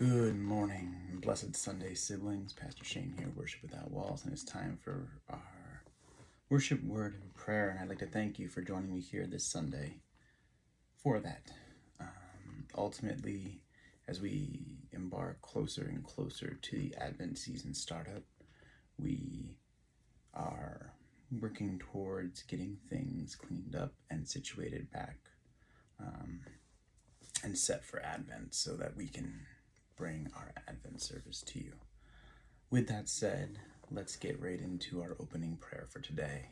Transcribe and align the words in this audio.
Good 0.00 0.40
morning, 0.40 0.96
blessed 1.20 1.54
Sunday 1.54 1.92
siblings. 1.92 2.54
Pastor 2.54 2.86
Shane 2.86 3.12
here, 3.18 3.30
Worship 3.36 3.60
Without 3.60 3.90
Walls, 3.90 4.24
and 4.24 4.32
it's 4.32 4.42
time 4.42 4.78
for 4.82 5.10
our 5.28 5.84
worship 6.48 6.82
word 6.82 7.18
and 7.20 7.34
prayer. 7.34 7.68
And 7.68 7.78
I'd 7.78 7.90
like 7.90 7.98
to 7.98 8.06
thank 8.06 8.38
you 8.38 8.48
for 8.48 8.62
joining 8.62 8.94
me 8.94 9.02
here 9.02 9.26
this 9.26 9.44
Sunday 9.44 9.98
for 11.02 11.20
that. 11.20 11.50
Um, 12.00 12.64
ultimately, 12.78 13.60
as 14.08 14.22
we 14.22 14.78
embark 14.92 15.42
closer 15.42 15.82
and 15.82 16.02
closer 16.02 16.54
to 16.62 16.78
the 16.78 16.94
Advent 16.96 17.36
season 17.36 17.74
startup, 17.74 18.22
we 18.98 19.58
are 20.32 20.94
working 21.42 21.78
towards 21.78 22.42
getting 22.44 22.78
things 22.88 23.36
cleaned 23.36 23.76
up 23.76 23.92
and 24.08 24.26
situated 24.26 24.90
back 24.90 25.18
um, 26.00 26.40
and 27.44 27.58
set 27.58 27.84
for 27.84 28.02
Advent 28.02 28.54
so 28.54 28.78
that 28.78 28.96
we 28.96 29.06
can 29.06 29.40
bring 30.00 30.30
our 30.34 30.50
Advent 30.66 31.02
service 31.02 31.42
to 31.42 31.58
you. 31.58 31.74
With 32.70 32.88
that 32.88 33.06
said, 33.06 33.58
let's 33.90 34.16
get 34.16 34.40
right 34.40 34.58
into 34.58 35.02
our 35.02 35.14
opening 35.20 35.58
prayer 35.58 35.86
for 35.90 36.00
today. 36.00 36.46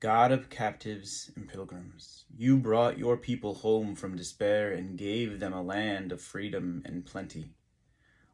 God 0.00 0.32
of 0.32 0.48
captives 0.48 1.30
and 1.36 1.46
pilgrims, 1.46 2.24
you 2.34 2.56
brought 2.56 2.96
your 2.96 3.18
people 3.18 3.56
home 3.56 3.94
from 3.94 4.16
despair 4.16 4.72
and 4.72 4.96
gave 4.96 5.40
them 5.40 5.52
a 5.52 5.62
land 5.62 6.10
of 6.10 6.22
freedom 6.22 6.80
and 6.86 7.04
plenty. 7.04 7.50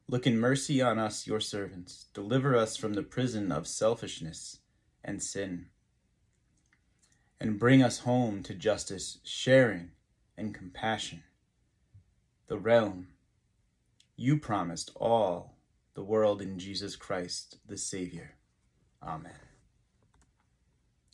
Look 0.06 0.28
in 0.28 0.38
mercy 0.38 0.80
on 0.80 1.00
us, 1.00 1.26
your 1.26 1.40
servants. 1.40 2.06
Deliver 2.14 2.54
us 2.54 2.76
from 2.76 2.94
the 2.94 3.02
prison 3.02 3.50
of 3.50 3.66
selfishness 3.66 4.58
and 5.02 5.20
sin. 5.20 5.66
And 7.40 7.58
bring 7.58 7.82
us 7.82 8.00
home 8.00 8.44
to 8.44 8.54
justice, 8.54 9.18
sharing, 9.24 9.90
and 10.38 10.54
compassion. 10.54 11.24
The 12.46 12.58
realm 12.58 13.08
you 14.20 14.36
promised 14.36 14.90
all 14.96 15.54
the 15.94 16.02
world 16.02 16.42
in 16.42 16.58
Jesus 16.58 16.94
Christ, 16.94 17.56
the 17.66 17.78
Savior. 17.78 18.34
Amen. 19.02 19.32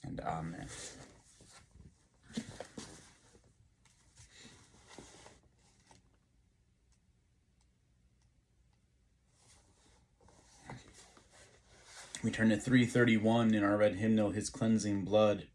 And 0.02 0.18
Amen. 0.18 0.66
We 12.24 12.32
turn 12.32 12.48
to 12.48 12.56
331 12.56 13.54
in 13.54 13.62
our 13.62 13.76
red 13.76 13.94
hymnal, 13.94 14.30
His 14.30 14.50
Cleansing 14.50 15.04
Blood. 15.04 15.46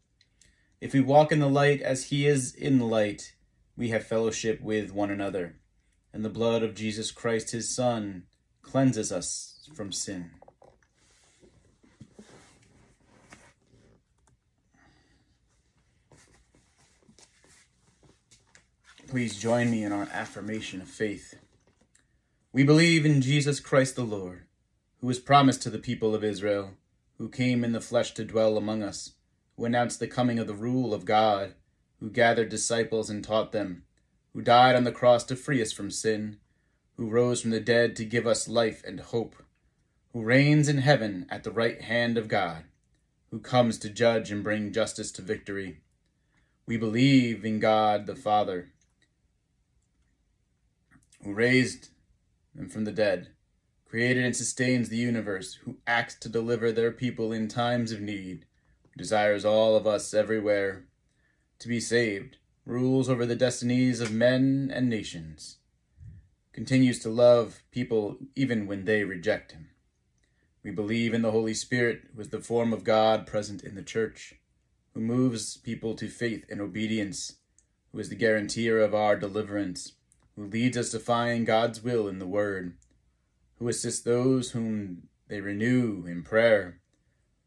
If 0.80 0.94
we 0.94 1.00
walk 1.00 1.30
in 1.30 1.40
the 1.40 1.50
light 1.50 1.82
as 1.82 2.04
He 2.04 2.26
is 2.26 2.54
in 2.54 2.78
the 2.78 2.86
light, 2.86 3.34
we 3.76 3.90
have 3.90 4.06
fellowship 4.06 4.62
with 4.62 4.90
one 4.90 5.10
another 5.10 5.56
and 6.12 6.24
the 6.24 6.30
blood 6.30 6.62
of 6.62 6.74
Jesus 6.74 7.10
Christ, 7.10 7.52
his 7.52 7.74
Son, 7.74 8.24
cleanses 8.62 9.10
us 9.10 9.68
from 9.74 9.92
sin. 9.92 10.30
Please 19.08 19.38
join 19.38 19.70
me 19.70 19.84
in 19.84 19.92
our 19.92 20.08
affirmation 20.12 20.80
of 20.80 20.88
faith. 20.88 21.34
We 22.52 22.64
believe 22.64 23.04
in 23.04 23.20
Jesus 23.20 23.60
Christ 23.60 23.96
the 23.96 24.04
Lord, 24.04 24.44
who 25.00 25.06
was 25.06 25.18
promised 25.18 25.62
to 25.62 25.70
the 25.70 25.78
people 25.78 26.14
of 26.14 26.24
Israel, 26.24 26.72
who 27.18 27.28
came 27.28 27.62
in 27.62 27.72
the 27.72 27.80
flesh 27.80 28.12
to 28.14 28.24
dwell 28.24 28.56
among 28.56 28.82
us, 28.82 29.12
who 29.56 29.64
announced 29.64 30.00
the 30.00 30.06
coming 30.06 30.38
of 30.38 30.46
the 30.46 30.54
rule 30.54 30.94
of 30.94 31.04
God, 31.04 31.54
who 32.00 32.10
gathered 32.10 32.48
disciples 32.48 33.10
and 33.10 33.22
taught 33.22 33.52
them 33.52 33.84
who 34.32 34.42
died 34.42 34.74
on 34.74 34.84
the 34.84 34.92
cross 34.92 35.24
to 35.24 35.36
free 35.36 35.60
us 35.60 35.72
from 35.72 35.90
sin, 35.90 36.38
who 36.96 37.08
rose 37.08 37.42
from 37.42 37.50
the 37.50 37.60
dead 37.60 37.94
to 37.96 38.04
give 38.04 38.26
us 38.26 38.48
life 38.48 38.82
and 38.86 39.00
hope, 39.00 39.42
who 40.12 40.22
reigns 40.22 40.68
in 40.68 40.78
heaven 40.78 41.26
at 41.30 41.44
the 41.44 41.50
right 41.50 41.82
hand 41.82 42.16
of 42.16 42.28
God, 42.28 42.64
who 43.30 43.38
comes 43.38 43.78
to 43.78 43.90
judge 43.90 44.30
and 44.30 44.44
bring 44.44 44.72
justice 44.72 45.10
to 45.12 45.22
victory. 45.22 45.80
We 46.66 46.76
believe 46.76 47.44
in 47.44 47.60
God 47.60 48.06
the 48.06 48.16
Father, 48.16 48.72
who 51.22 51.32
raised 51.32 51.88
them 52.54 52.68
from 52.68 52.84
the 52.84 52.92
dead, 52.92 53.28
created 53.86 54.24
and 54.24 54.34
sustains 54.34 54.88
the 54.88 54.96
universe, 54.96 55.54
who 55.64 55.76
acts 55.86 56.14
to 56.16 56.28
deliver 56.28 56.72
their 56.72 56.92
people 56.92 57.32
in 57.32 57.48
times 57.48 57.92
of 57.92 58.00
need, 58.00 58.46
who 58.82 58.98
desires 58.98 59.44
all 59.44 59.76
of 59.76 59.86
us 59.86 60.14
everywhere 60.14 60.84
to 61.58 61.68
be 61.68 61.80
saved 61.80 62.38
rules 62.64 63.08
over 63.08 63.26
the 63.26 63.34
destinies 63.34 64.00
of 64.00 64.12
men 64.12 64.70
and 64.72 64.88
nations, 64.88 65.58
continues 66.52 66.98
to 67.00 67.08
love 67.08 67.62
people 67.72 68.18
even 68.36 68.66
when 68.66 68.84
they 68.84 69.02
reject 69.02 69.52
him. 69.52 69.70
We 70.62 70.70
believe 70.70 71.12
in 71.12 71.22
the 71.22 71.32
Holy 71.32 71.54
Spirit, 71.54 72.02
who 72.14 72.20
is 72.20 72.28
the 72.28 72.40
form 72.40 72.72
of 72.72 72.84
God 72.84 73.26
present 73.26 73.64
in 73.64 73.74
the 73.74 73.82
church, 73.82 74.34
who 74.94 75.00
moves 75.00 75.56
people 75.56 75.94
to 75.96 76.08
faith 76.08 76.44
and 76.48 76.60
obedience, 76.60 77.36
who 77.90 77.98
is 77.98 78.10
the 78.10 78.14
guarantor 78.14 78.78
of 78.78 78.94
our 78.94 79.16
deliverance, 79.16 79.94
who 80.36 80.46
leads 80.46 80.76
us 80.76 80.90
to 80.90 81.00
find 81.00 81.46
God's 81.46 81.82
will 81.82 82.06
in 82.06 82.20
the 82.20 82.26
Word, 82.28 82.74
who 83.58 83.68
assists 83.68 84.02
those 84.02 84.52
whom 84.52 85.08
they 85.26 85.40
renew 85.40 86.06
in 86.06 86.22
prayer, 86.22 86.78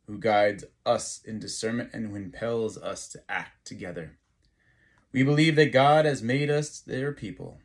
who 0.08 0.18
guides 0.18 0.66
us 0.86 1.22
in 1.24 1.40
discernment 1.40 1.92
and 1.94 2.08
who 2.08 2.16
impels 2.16 2.78
us 2.78 3.08
to 3.10 3.20
act 3.30 3.66
together. 3.66 4.18
We 5.16 5.24
believe 5.24 5.56
that 5.56 5.72
God 5.72 6.04
has 6.04 6.22
made 6.22 6.50
us 6.50 6.82
their 6.82 7.14
people, 7.14 7.60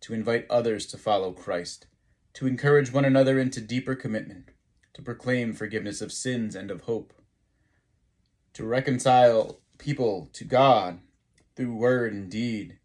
to 0.00 0.14
invite 0.14 0.46
others 0.48 0.86
to 0.86 0.96
follow 0.96 1.30
Christ, 1.30 1.86
to 2.32 2.46
encourage 2.46 2.90
one 2.90 3.04
another 3.04 3.38
into 3.38 3.60
deeper 3.60 3.94
commitment, 3.94 4.48
to 4.94 5.02
proclaim 5.02 5.52
forgiveness 5.52 6.00
of 6.00 6.10
sins 6.10 6.56
and 6.56 6.70
of 6.70 6.84
hope, 6.84 7.12
to 8.54 8.64
reconcile 8.64 9.60
people 9.76 10.30
to 10.32 10.44
God 10.44 11.00
through 11.54 11.74
word 11.74 12.14
and 12.14 12.30
deed, 12.30 12.78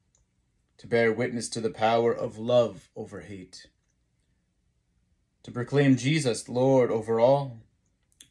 to 0.79 0.87
bear 0.87 1.13
witness 1.13 1.47
to 1.47 1.61
the 1.61 1.69
power 1.69 2.11
of 2.11 2.37
love 2.37 2.89
over 2.97 3.21
hate, 3.21 3.67
to 5.43 5.51
proclaim 5.51 5.95
Jesus 5.95 6.49
Lord 6.49 6.91
over 6.91 7.21
all, 7.21 7.61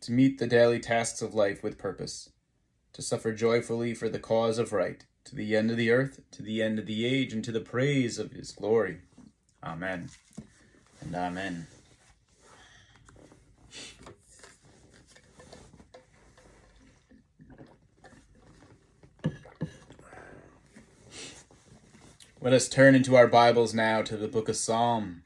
to 0.02 0.12
meet 0.12 0.38
the 0.38 0.46
daily 0.46 0.78
tasks 0.78 1.22
of 1.22 1.32
life 1.32 1.62
with 1.62 1.78
purpose, 1.78 2.28
to 2.92 3.00
suffer 3.00 3.32
joyfully 3.32 3.94
for 3.94 4.10
the 4.10 4.18
cause 4.18 4.58
of 4.58 4.74
right, 4.74 5.06
to 5.24 5.36
the 5.36 5.56
end 5.56 5.70
of 5.70 5.76
the 5.76 5.90
earth, 5.90 6.20
to 6.32 6.42
the 6.42 6.62
end 6.62 6.78
of 6.78 6.86
the 6.86 7.04
age, 7.04 7.32
and 7.32 7.44
to 7.44 7.52
the 7.52 7.60
praise 7.60 8.18
of 8.18 8.32
his 8.32 8.52
glory. 8.52 8.98
Amen 9.62 10.10
and 11.00 11.14
amen. 11.14 11.66
Let 22.42 22.54
us 22.54 22.70
turn 22.70 22.94
into 22.94 23.16
our 23.16 23.26
Bibles 23.26 23.74
now 23.74 24.00
to 24.00 24.16
the 24.16 24.26
book 24.26 24.48
of 24.48 24.56
Psalm. 24.56 25.24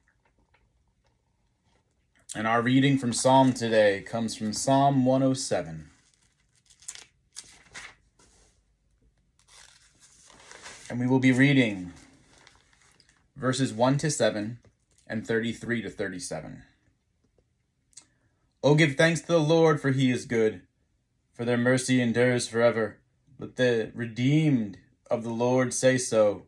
And 2.34 2.48
our 2.48 2.60
reading 2.60 2.98
from 2.98 3.12
Psalm 3.12 3.52
today 3.52 4.02
comes 4.02 4.34
from 4.34 4.52
Psalm 4.52 5.04
107. 5.04 5.90
And 10.90 11.00
we 11.00 11.06
will 11.06 11.18
be 11.18 11.32
reading 11.32 11.92
verses 13.36 13.72
1 13.72 13.98
to 13.98 14.10
7 14.10 14.58
and 15.06 15.26
33 15.26 15.82
to 15.82 15.90
37. 15.90 16.62
Oh, 18.62 18.74
give 18.74 18.96
thanks 18.96 19.20
to 19.22 19.26
the 19.28 19.40
Lord, 19.40 19.80
for 19.80 19.90
he 19.90 20.10
is 20.10 20.26
good, 20.26 20.62
for 21.32 21.44
their 21.44 21.56
mercy 21.56 22.00
endures 22.00 22.48
forever. 22.48 22.98
Let 23.38 23.56
the 23.56 23.92
redeemed 23.94 24.78
of 25.10 25.22
the 25.22 25.30
Lord 25.30 25.74
say 25.74 25.98
so, 25.98 26.46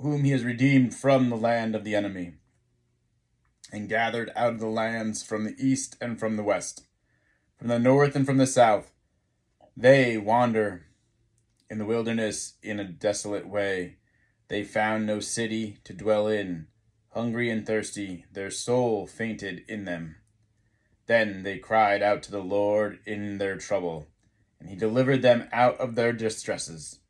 whom 0.00 0.24
he 0.24 0.30
has 0.30 0.44
redeemed 0.44 0.94
from 0.94 1.30
the 1.30 1.36
land 1.36 1.74
of 1.74 1.84
the 1.84 1.94
enemy, 1.94 2.34
and 3.72 3.88
gathered 3.88 4.30
out 4.36 4.54
of 4.54 4.60
the 4.60 4.66
lands 4.66 5.22
from 5.22 5.44
the 5.44 5.56
east 5.58 5.96
and 6.00 6.18
from 6.18 6.36
the 6.36 6.44
west, 6.44 6.86
from 7.56 7.68
the 7.68 7.78
north 7.78 8.14
and 8.14 8.26
from 8.26 8.38
the 8.38 8.46
south. 8.46 8.92
They 9.76 10.16
wander 10.16 10.87
in 11.70 11.78
the 11.78 11.84
wilderness 11.84 12.54
in 12.62 12.80
a 12.80 12.84
desolate 12.84 13.46
way. 13.46 13.96
They 14.48 14.64
found 14.64 15.06
no 15.06 15.20
city 15.20 15.78
to 15.84 15.92
dwell 15.92 16.26
in. 16.26 16.66
Hungry 17.10 17.50
and 17.50 17.66
thirsty, 17.66 18.24
their 18.32 18.50
soul 18.50 19.06
fainted 19.06 19.64
in 19.68 19.84
them. 19.84 20.16
Then 21.06 21.42
they 21.42 21.58
cried 21.58 22.02
out 22.02 22.22
to 22.24 22.30
the 22.30 22.42
Lord 22.42 23.00
in 23.06 23.38
their 23.38 23.56
trouble, 23.56 24.06
and 24.60 24.68
he 24.68 24.76
delivered 24.76 25.22
them 25.22 25.48
out 25.52 25.78
of 25.78 25.94
their 25.94 26.12
distresses, 26.12 27.00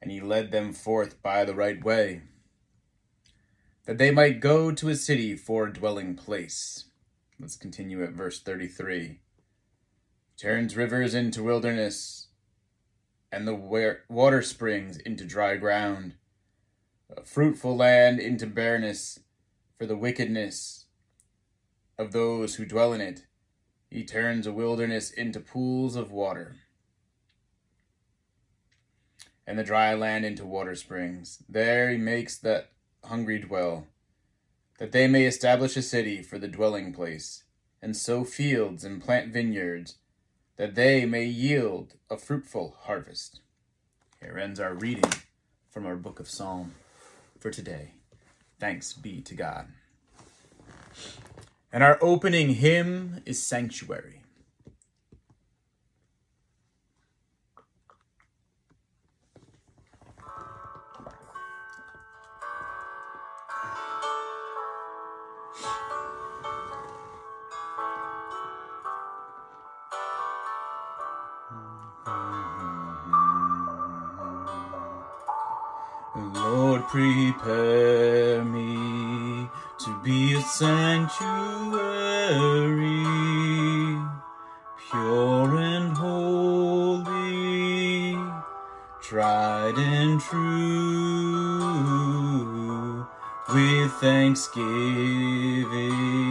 and 0.00 0.10
he 0.10 0.20
led 0.20 0.52
them 0.52 0.72
forth 0.72 1.20
by 1.22 1.44
the 1.44 1.54
right 1.54 1.82
way, 1.84 2.22
that 3.84 3.98
they 3.98 4.12
might 4.12 4.40
go 4.40 4.70
to 4.70 4.88
a 4.88 4.94
city 4.94 5.36
for 5.36 5.66
a 5.66 5.72
dwelling 5.72 6.14
place. 6.14 6.84
Let's 7.38 7.56
continue 7.56 8.02
at 8.04 8.12
verse 8.12 8.40
33. 8.40 9.18
Turns 10.36 10.76
rivers 10.76 11.14
into 11.14 11.42
wilderness 11.42 12.21
and 13.32 13.48
the 13.48 13.98
water 14.08 14.42
springs 14.42 14.98
into 14.98 15.24
dry 15.24 15.56
ground, 15.56 16.12
a 17.16 17.24
fruitful 17.24 17.74
land 17.74 18.20
into 18.20 18.46
barrenness, 18.46 19.20
for 19.78 19.86
the 19.86 19.96
wickedness 19.96 20.84
of 21.98 22.12
those 22.12 22.56
who 22.56 22.66
dwell 22.66 22.92
in 22.92 23.00
it. 23.00 23.26
He 23.90 24.04
turns 24.04 24.46
a 24.46 24.52
wilderness 24.52 25.10
into 25.10 25.40
pools 25.40 25.96
of 25.96 26.12
water, 26.12 26.56
and 29.46 29.58
the 29.58 29.64
dry 29.64 29.94
land 29.94 30.24
into 30.24 30.44
water 30.44 30.74
springs. 30.74 31.42
There 31.48 31.90
he 31.90 31.96
makes 31.96 32.36
the 32.36 32.66
hungry 33.04 33.38
dwell, 33.38 33.86
that 34.78 34.92
they 34.92 35.08
may 35.08 35.24
establish 35.24 35.76
a 35.76 35.82
city 35.82 36.22
for 36.22 36.38
the 36.38 36.48
dwelling 36.48 36.92
place, 36.92 37.44
and 37.80 37.96
sow 37.96 38.24
fields 38.24 38.84
and 38.84 39.02
plant 39.02 39.32
vineyards, 39.32 39.96
that 40.62 40.76
they 40.76 41.04
may 41.04 41.24
yield 41.24 41.94
a 42.08 42.16
fruitful 42.16 42.76
harvest. 42.82 43.40
Here 44.20 44.38
ends 44.38 44.60
our 44.60 44.74
reading 44.74 45.12
from 45.68 45.86
our 45.86 45.96
book 45.96 46.20
of 46.20 46.28
Psalm 46.28 46.76
for 47.40 47.50
today. 47.50 47.94
Thanks 48.60 48.92
be 48.92 49.22
to 49.22 49.34
God. 49.34 49.70
And 51.72 51.82
our 51.82 51.98
opening 52.00 52.50
hymn 52.50 53.22
is 53.26 53.44
Sanctuary. 53.44 54.21
Prepare 76.92 78.44
me 78.44 79.48
to 79.78 79.98
be 80.04 80.34
a 80.34 80.42
sanctuary, 80.42 81.24
pure 84.90 85.56
and 85.56 85.96
holy, 85.96 87.08
tried 89.00 89.78
and 89.78 90.20
true, 90.20 90.36
with 93.54 93.90
thanksgiving. 93.92 96.21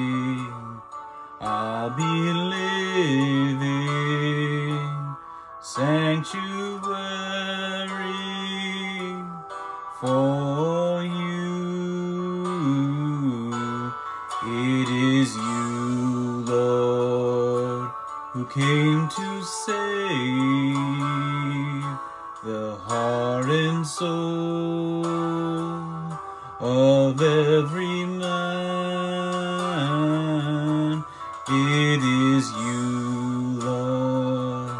It 31.93 31.99
is 32.03 32.45
you, 32.53 33.59
Lord, 33.59 34.71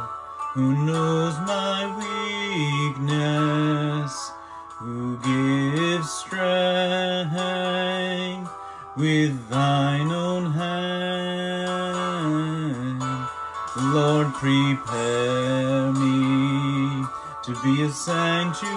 who 0.53 0.85
knows 0.85 1.35
my 1.39 1.79
weakness 2.95 4.31
who 4.77 5.17
gives 5.17 6.09
strength 6.09 7.31
with 8.95 9.49
thine 9.49 10.09
own 10.09 10.51
hand. 10.53 11.67
Lord, 13.93 14.33
prepare 14.35 15.91
me 15.91 17.03
to 17.43 17.51
be 17.61 17.83
a 17.83 17.89
sanctuary, 17.89 18.71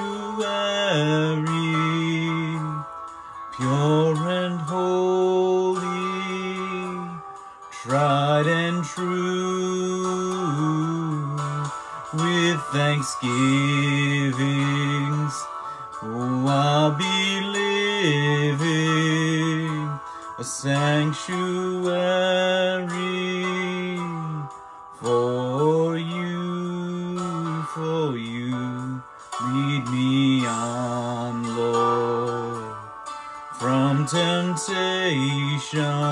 thanksgivings. 13.05 15.35
Oh, 16.03 16.47
I'll 16.49 16.93
be 16.93 17.41
living 18.51 19.99
a 20.39 20.45
sanctuary 20.45 21.35
for 25.01 25.97
you, 25.99 27.19
for 27.75 28.17
you. 28.17 29.03
Lead 29.53 29.85
me 29.91 30.47
on, 30.47 31.57
Lord, 31.57 32.75
from 33.59 34.07
temptation. 34.07 36.04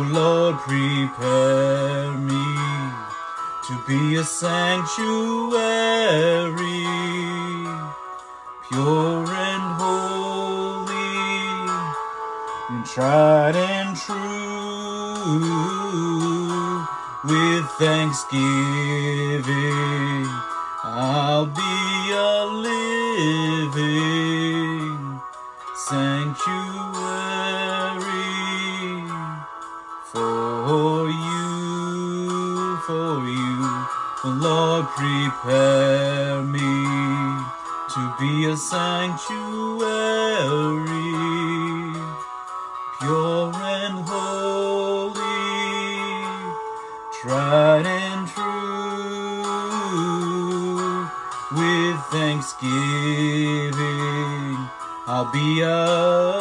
Oh 0.00 0.06
Lord, 0.12 0.54
prepare 0.58 2.12
me 2.12 2.46
to 3.66 3.74
be 3.84 4.14
a 4.14 4.22
sanctuary, 4.22 5.56
pure 8.70 9.26
and 9.26 9.64
holy, 9.82 11.18
and 12.70 12.86
tried 12.86 13.56
and 13.56 13.96
true. 13.96 14.14
With 17.24 17.66
thanksgiving, 17.82 18.38
I'll 20.84 21.46
be 21.46 22.12
a 22.12 22.44
living 23.74 25.20
sanctuary 25.74 26.17
prepare 34.98 36.42
me 36.42 36.58
to 37.94 38.00
be 38.18 38.46
a 38.46 38.56
sanctuary, 38.56 39.38
pure 42.98 43.52
and 43.54 44.02
holy, 44.08 45.22
tried 47.22 47.86
and 47.86 48.26
true. 48.26 48.48
With 51.52 51.98
thanksgiving, 52.10 52.68
I'll 55.06 55.30
be 55.30 55.60
a 55.60 56.37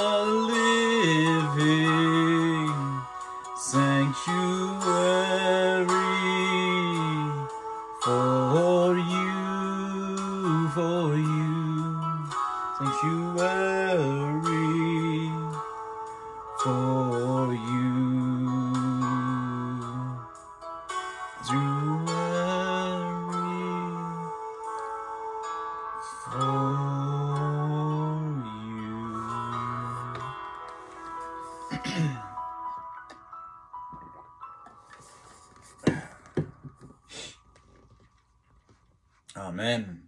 Amen 39.59 40.03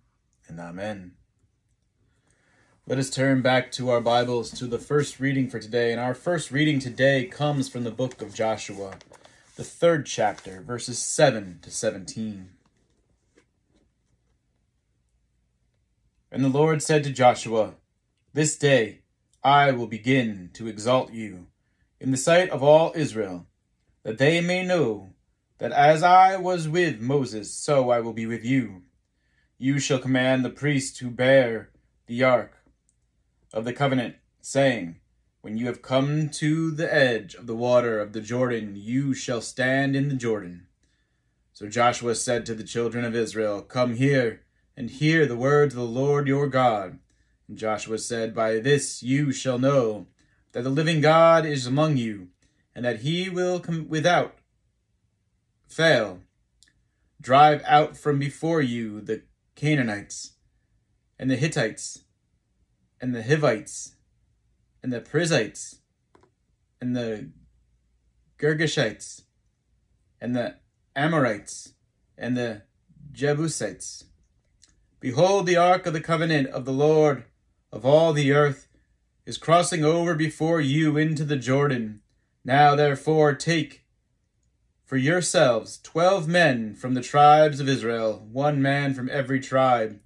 and 0.47 0.59
amen. 0.59 1.13
Let 2.85 2.99
us 2.99 3.09
turn 3.09 3.41
back 3.41 3.71
to 3.71 3.89
our 3.89 3.99
Bibles 3.99 4.51
to 4.51 4.67
the 4.67 4.77
first 4.77 5.19
reading 5.19 5.49
for 5.49 5.57
today. 5.57 5.91
And 5.91 5.99
our 5.99 6.13
first 6.13 6.51
reading 6.51 6.77
today 6.77 7.25
comes 7.25 7.67
from 7.67 7.83
the 7.83 7.89
book 7.89 8.21
of 8.21 8.35
Joshua, 8.35 8.97
the 9.55 9.63
third 9.63 10.05
chapter, 10.05 10.61
verses 10.61 10.99
7 10.99 11.61
to 11.63 11.71
17. 11.71 12.51
And 16.31 16.43
the 16.43 16.49
Lord 16.49 16.83
said 16.83 17.03
to 17.05 17.09
Joshua, 17.09 17.73
This 18.31 18.55
day 18.55 18.99
I 19.43 19.71
will 19.71 19.87
begin 19.87 20.51
to 20.53 20.67
exalt 20.67 21.11
you 21.11 21.47
in 21.99 22.11
the 22.11 22.17
sight 22.17 22.51
of 22.51 22.61
all 22.61 22.93
Israel, 22.93 23.47
that 24.03 24.19
they 24.19 24.41
may 24.41 24.63
know 24.63 25.09
that 25.57 25.71
as 25.71 26.03
I 26.03 26.37
was 26.37 26.69
with 26.69 27.01
Moses, 27.01 27.51
so 27.51 27.89
I 27.89 27.99
will 27.99 28.13
be 28.13 28.27
with 28.27 28.45
you. 28.45 28.83
You 29.61 29.77
shall 29.77 29.99
command 29.99 30.45
the 30.45 30.49
priests 30.49 30.99
who 30.99 31.09
bear 31.09 31.69
the 32.07 32.23
ark 32.23 32.63
of 33.51 33.65
the 33.65 33.73
covenant, 33.73 34.15
saying, 34.39 35.01
When 35.41 35.57
you 35.57 35.65
have 35.65 35.81
come 35.81 36.29
to 36.29 36.71
the 36.71 36.91
edge 36.93 37.35
of 37.35 37.45
the 37.45 37.57
water 37.57 37.99
of 37.99 38.13
the 38.13 38.21
Jordan, 38.21 38.77
you 38.77 39.13
shall 39.13 39.41
stand 39.41 39.97
in 39.97 40.07
the 40.07 40.15
Jordan. 40.15 40.67
So 41.51 41.67
Joshua 41.67 42.15
said 42.15 42.45
to 42.45 42.55
the 42.55 42.63
children 42.63 43.03
of 43.03 43.13
Israel, 43.13 43.61
Come 43.61 43.95
here 43.95 44.43
and 44.77 44.89
hear 44.89 45.25
the 45.25 45.35
words 45.35 45.73
of 45.73 45.81
the 45.81 45.85
Lord 45.85 46.25
your 46.25 46.47
God. 46.47 46.97
And 47.49 47.57
Joshua 47.57 47.97
said, 47.97 48.33
By 48.33 48.59
this 48.59 49.03
you 49.03 49.33
shall 49.33 49.59
know 49.59 50.07
that 50.53 50.63
the 50.63 50.69
living 50.69 51.01
God 51.01 51.45
is 51.45 51.67
among 51.67 51.97
you, 51.97 52.29
and 52.73 52.85
that 52.85 53.01
he 53.01 53.27
will 53.27 53.59
come 53.59 53.89
without 53.89 54.37
fail 55.67 56.21
drive 57.21 57.61
out 57.67 57.97
from 57.97 58.17
before 58.17 58.61
you 58.61 59.01
the 59.01 59.21
Canaanites, 59.59 60.35
and 61.19 61.29
the 61.29 61.35
Hittites, 61.35 62.05
and 63.01 63.13
the 63.13 63.21
Hivites, 63.21 63.95
and 64.81 64.93
the 64.93 65.01
Perizzites, 65.01 65.79
and 66.79 66.95
the 66.95 67.31
Girgashites, 68.37 69.23
and 70.21 70.33
the 70.33 70.55
Amorites, 70.95 71.73
and 72.17 72.37
the 72.37 72.61
Jebusites. 73.11 74.05
Behold, 75.01 75.45
the 75.45 75.57
ark 75.57 75.85
of 75.85 75.91
the 75.91 75.99
covenant 75.99 76.47
of 76.47 76.63
the 76.63 76.71
Lord 76.71 77.25
of 77.69 77.85
all 77.85 78.13
the 78.13 78.31
earth 78.31 78.69
is 79.25 79.37
crossing 79.37 79.83
over 79.83 80.15
before 80.15 80.61
you 80.61 80.95
into 80.95 81.25
the 81.25 81.35
Jordan. 81.35 81.99
Now 82.45 82.75
therefore 82.75 83.35
take 83.35 83.83
for 84.89 84.97
yourselves 84.97 85.79
twelve 85.83 86.27
men 86.27 86.73
from 86.73 86.95
the 86.95 87.01
tribes 87.01 87.59
of 87.59 87.69
Israel, 87.69 88.27
one 88.31 88.59
man 88.59 88.91
from 88.95 89.07
every 89.11 89.39
tribe. 89.39 89.99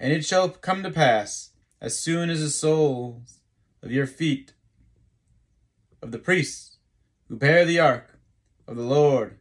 And 0.00 0.14
it 0.14 0.24
shall 0.24 0.48
come 0.48 0.82
to 0.82 0.90
pass, 0.90 1.50
as 1.78 1.98
soon 1.98 2.30
as 2.30 2.40
the 2.40 2.48
soles 2.48 3.40
of 3.82 3.92
your 3.92 4.06
feet 4.06 4.54
of 6.00 6.10
the 6.10 6.18
priests 6.18 6.78
who 7.28 7.36
bear 7.36 7.66
the 7.66 7.80
ark 7.80 8.18
of 8.66 8.76
the 8.76 8.82
Lord 8.82 9.40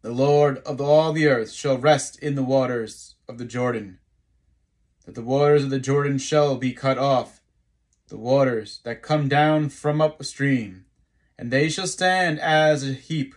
the 0.00 0.10
Lord 0.10 0.62
of 0.64 0.80
all 0.80 1.12
the 1.12 1.28
earth 1.28 1.52
shall 1.52 1.76
rest 1.76 2.18
in 2.18 2.34
the 2.34 2.42
waters 2.42 3.16
of 3.28 3.36
the 3.36 3.44
Jordan, 3.44 3.98
that 5.04 5.14
the 5.14 5.22
waters 5.22 5.64
of 5.64 5.70
the 5.70 5.78
Jordan 5.78 6.16
shall 6.16 6.56
be 6.56 6.72
cut 6.72 6.96
off, 6.96 7.42
the 8.08 8.16
waters 8.16 8.80
that 8.84 9.02
come 9.02 9.28
down 9.28 9.68
from 9.68 10.00
upstream, 10.00 10.86
and 11.38 11.50
they 11.50 11.68
shall 11.68 11.86
stand 11.86 12.38
as 12.40 12.82
a 12.86 12.92
heap. 12.92 13.34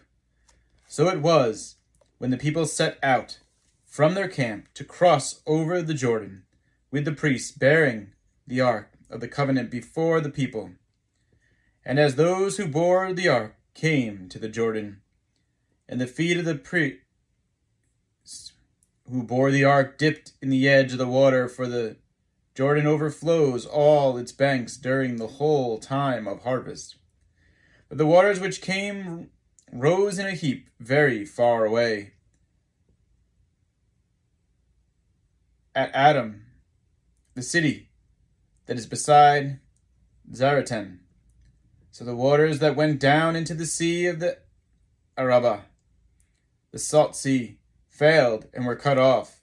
So 0.87 1.09
it 1.09 1.21
was, 1.21 1.75
when 2.17 2.31
the 2.31 2.37
people 2.37 2.65
set 2.65 2.97
out 3.01 3.39
from 3.85 4.13
their 4.13 4.27
camp 4.27 4.67
to 4.75 4.83
cross 4.83 5.41
over 5.47 5.81
the 5.81 5.93
Jordan, 5.93 6.43
with 6.91 7.05
the 7.05 7.11
priests 7.11 7.51
bearing 7.51 8.11
the 8.45 8.61
ark 8.61 8.91
of 9.09 9.19
the 9.19 9.27
covenant 9.27 9.69
before 9.69 10.21
the 10.21 10.29
people. 10.29 10.71
And 11.83 11.99
as 11.99 12.15
those 12.15 12.57
who 12.57 12.67
bore 12.67 13.11
the 13.13 13.27
ark 13.27 13.55
came 13.73 14.29
to 14.29 14.39
the 14.39 14.49
Jordan, 14.49 15.01
and 15.89 15.99
the 16.01 16.07
feet 16.07 16.37
of 16.37 16.45
the 16.45 16.55
priests 16.55 17.01
who 19.09 19.23
bore 19.23 19.51
the 19.51 19.63
ark 19.63 19.97
dipped 19.97 20.33
in 20.41 20.49
the 20.49 20.67
edge 20.67 20.91
of 20.91 20.97
the 20.97 21.07
water, 21.07 21.47
for 21.47 21.67
the 21.67 21.97
Jordan 22.55 22.87
overflows 22.87 23.65
all 23.65 24.17
its 24.17 24.31
banks 24.31 24.77
during 24.77 25.15
the 25.15 25.27
whole 25.27 25.79
time 25.79 26.27
of 26.27 26.43
harvest. 26.43 26.95
But 27.89 27.97
the 27.97 28.05
waters 28.05 28.39
which 28.39 28.61
came 28.61 29.29
rose 29.71 30.19
in 30.19 30.25
a 30.25 30.31
heap 30.31 30.69
very 30.79 31.25
far 31.25 31.65
away. 31.65 32.13
At 35.73 35.91
Adam, 35.93 36.45
the 37.35 37.41
city 37.41 37.89
that 38.65 38.77
is 38.77 38.87
beside 38.87 39.59
Zaretan. 40.31 40.99
So 41.91 42.03
the 42.03 42.15
waters 42.15 42.59
that 42.59 42.75
went 42.75 42.99
down 42.99 43.35
into 43.35 43.53
the 43.53 43.65
sea 43.65 44.07
of 44.07 44.19
the 44.19 44.37
Arabah, 45.17 45.61
the 46.71 46.79
salt 46.79 47.15
sea, 47.15 47.59
failed 47.87 48.47
and 48.53 48.65
were 48.65 48.75
cut 48.75 48.97
off, 48.97 49.41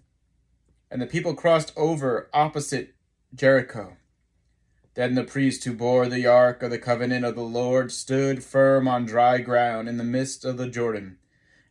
and 0.90 1.00
the 1.00 1.06
people 1.06 1.34
crossed 1.34 1.72
over 1.76 2.28
opposite 2.32 2.94
Jericho. 3.34 3.96
Then 4.94 5.14
the 5.14 5.24
priest 5.24 5.64
who 5.64 5.74
bore 5.74 6.08
the 6.08 6.26
ark 6.26 6.62
of 6.62 6.70
the 6.70 6.78
covenant 6.78 7.24
of 7.24 7.34
the 7.34 7.42
Lord 7.42 7.90
stood 7.90 8.44
firm 8.44 8.86
on 8.86 9.04
dry 9.04 9.38
ground 9.38 9.88
in 9.88 9.96
the 9.96 10.04
midst 10.04 10.44
of 10.44 10.56
the 10.56 10.68
Jordan. 10.68 11.18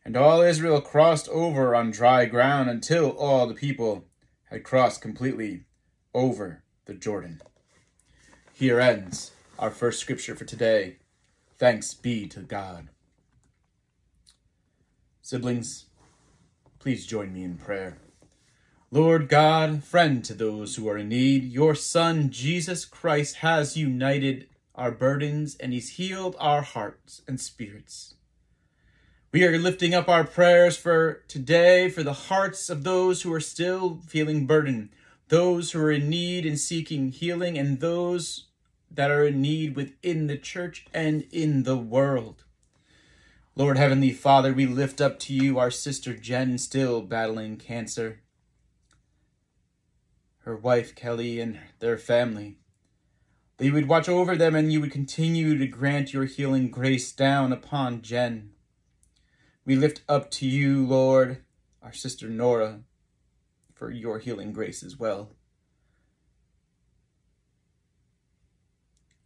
And 0.04 0.16
all 0.16 0.42
Israel 0.42 0.82
crossed 0.82 1.28
over 1.30 1.74
on 1.74 1.90
dry 1.90 2.26
ground 2.26 2.68
until 2.68 3.10
all 3.10 3.46
the 3.46 3.54
people 3.54 4.04
had 4.50 4.62
crossed 4.62 5.00
completely 5.00 5.64
over 6.12 6.62
the 6.84 6.92
Jordan. 6.92 7.40
Here 8.52 8.78
ends 8.78 9.32
our 9.58 9.70
first 9.70 10.00
scripture 10.00 10.36
for 10.36 10.44
today. 10.44 10.98
Thanks 11.56 11.94
be 11.94 12.26
to 12.28 12.40
God. 12.40 12.88
Siblings, 15.22 15.86
please 16.78 17.06
join 17.06 17.32
me 17.32 17.42
in 17.42 17.56
prayer. 17.56 17.96
Lord 18.94 19.28
God, 19.28 19.82
friend 19.82 20.24
to 20.24 20.34
those 20.34 20.76
who 20.76 20.88
are 20.88 20.98
in 20.98 21.08
need, 21.08 21.42
your 21.42 21.74
Son, 21.74 22.30
Jesus 22.30 22.84
Christ, 22.84 23.38
has 23.38 23.76
united 23.76 24.46
our 24.76 24.92
burdens 24.92 25.56
and 25.56 25.72
he's 25.72 25.96
healed 25.96 26.36
our 26.38 26.62
hearts 26.62 27.20
and 27.26 27.40
spirits. 27.40 28.14
We 29.32 29.42
are 29.42 29.58
lifting 29.58 29.94
up 29.94 30.08
our 30.08 30.22
prayers 30.22 30.76
for 30.76 31.24
today 31.26 31.88
for 31.88 32.04
the 32.04 32.12
hearts 32.12 32.70
of 32.70 32.84
those 32.84 33.22
who 33.22 33.32
are 33.32 33.40
still 33.40 33.98
feeling 34.06 34.46
burdened, 34.46 34.90
those 35.26 35.72
who 35.72 35.80
are 35.80 35.90
in 35.90 36.08
need 36.08 36.46
and 36.46 36.56
seeking 36.56 37.10
healing, 37.10 37.58
and 37.58 37.80
those 37.80 38.44
that 38.92 39.10
are 39.10 39.26
in 39.26 39.42
need 39.42 39.74
within 39.74 40.28
the 40.28 40.38
church 40.38 40.86
and 40.94 41.26
in 41.32 41.64
the 41.64 41.76
world. 41.76 42.44
Lord 43.56 43.76
Heavenly 43.76 44.12
Father, 44.12 44.52
we 44.52 44.66
lift 44.66 45.00
up 45.00 45.18
to 45.20 45.34
you 45.34 45.58
our 45.58 45.72
sister 45.72 46.14
Jen, 46.14 46.58
still 46.58 47.02
battling 47.02 47.56
cancer, 47.56 48.20
her 50.44 50.56
wife 50.56 50.94
Kelly, 50.94 51.40
and 51.40 51.58
their 51.78 51.96
family. 51.96 52.58
That 53.56 53.64
you 53.64 53.72
would 53.72 53.88
watch 53.88 54.10
over 54.10 54.36
them 54.36 54.54
and 54.54 54.70
you 54.70 54.80
would 54.80 54.92
continue 54.92 55.56
to 55.56 55.66
grant 55.66 56.12
your 56.12 56.26
healing 56.26 56.70
grace 56.70 57.12
down 57.12 57.50
upon 57.52 58.02
Jen. 58.02 58.50
We 59.64 59.74
lift 59.74 60.02
up 60.06 60.30
to 60.32 60.46
you, 60.46 60.86
Lord, 60.86 61.38
our 61.82 61.94
sister 61.94 62.28
Nora, 62.28 62.80
for 63.72 63.90
your 63.90 64.18
healing 64.18 64.52
grace 64.52 64.82
as 64.82 64.98
well. 64.98 65.30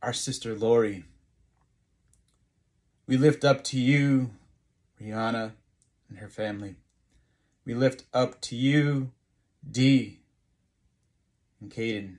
Our 0.01 0.13
sister 0.13 0.55
Lori, 0.55 1.05
we 3.09 3.17
lift 3.17 3.45
up 3.45 3.65
to 3.65 3.81
you, 3.81 4.31
Rihanna 5.03 5.53
and 6.09 6.19
her 6.19 6.29
family. 6.29 6.77
We 7.65 7.75
lift 7.75 8.05
up 8.15 8.41
to 8.43 8.57
you, 8.57 9.11
Dee 9.69 10.21
and 11.61 11.71
Caden. 11.71 12.17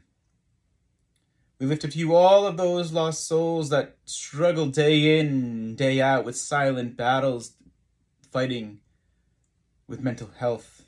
We 1.60 1.66
lift 1.66 1.84
up 1.84 1.92
to 1.92 2.00
you 2.00 2.16
all 2.16 2.48
of 2.48 2.56
those 2.56 2.94
lost 2.94 3.28
souls 3.28 3.70
that 3.70 3.98
struggle 4.06 4.68
day 4.68 5.20
in, 5.20 5.76
day 5.76 6.00
out 6.00 6.24
with 6.24 6.38
silent 6.38 6.96
battles, 6.96 7.54
fighting 8.32 8.80
with 9.88 10.02
mental 10.02 10.30
health. 10.38 10.84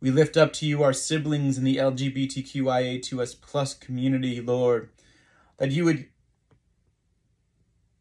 We 0.00 0.10
lift 0.10 0.36
up 0.36 0.52
to 0.54 0.66
you 0.66 0.82
our 0.82 0.92
siblings 0.92 1.58
in 1.58 1.64
the 1.64 1.76
LGBTQIA2S 1.76 3.40
plus 3.40 3.74
community, 3.74 4.40
Lord, 4.40 4.90
that 5.58 5.70
you 5.70 5.84
would 5.84 6.06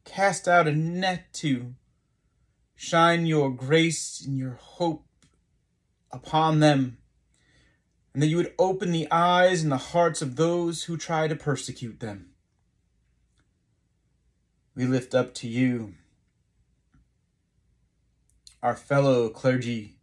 cast 0.03 0.47
out 0.47 0.67
a 0.67 0.71
net 0.71 1.31
to 1.33 1.73
shine 2.75 3.25
your 3.25 3.51
grace 3.51 4.23
and 4.25 4.37
your 4.37 4.57
hope 4.59 5.05
upon 6.11 6.59
them, 6.59 6.97
and 8.13 8.21
that 8.21 8.27
you 8.27 8.37
would 8.37 8.53
open 8.59 8.91
the 8.91 9.07
eyes 9.11 9.63
and 9.63 9.71
the 9.71 9.77
hearts 9.77 10.21
of 10.21 10.35
those 10.35 10.83
who 10.83 10.97
try 10.97 11.27
to 11.27 11.35
persecute 11.35 11.99
them. 11.99 12.31
We 14.75 14.85
lift 14.85 15.13
up 15.15 15.33
to 15.35 15.47
you 15.47 15.95
our 18.63 18.75
fellow 18.75 19.29
clergy, 19.29 19.97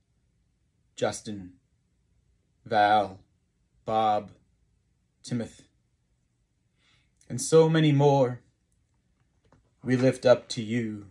Justin, 0.96 1.52
Val, 2.64 3.20
Bob, 3.84 4.32
Timothy, 5.22 5.64
and 7.28 7.40
so 7.40 7.68
many 7.68 7.92
more 7.92 8.40
we 9.84 9.96
lift 9.96 10.26
up 10.26 10.48
to 10.48 10.62
you 10.62 11.06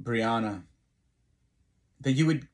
Brianna, 0.00 0.62
that 2.00 2.12
you 2.12 2.26
would 2.26 2.46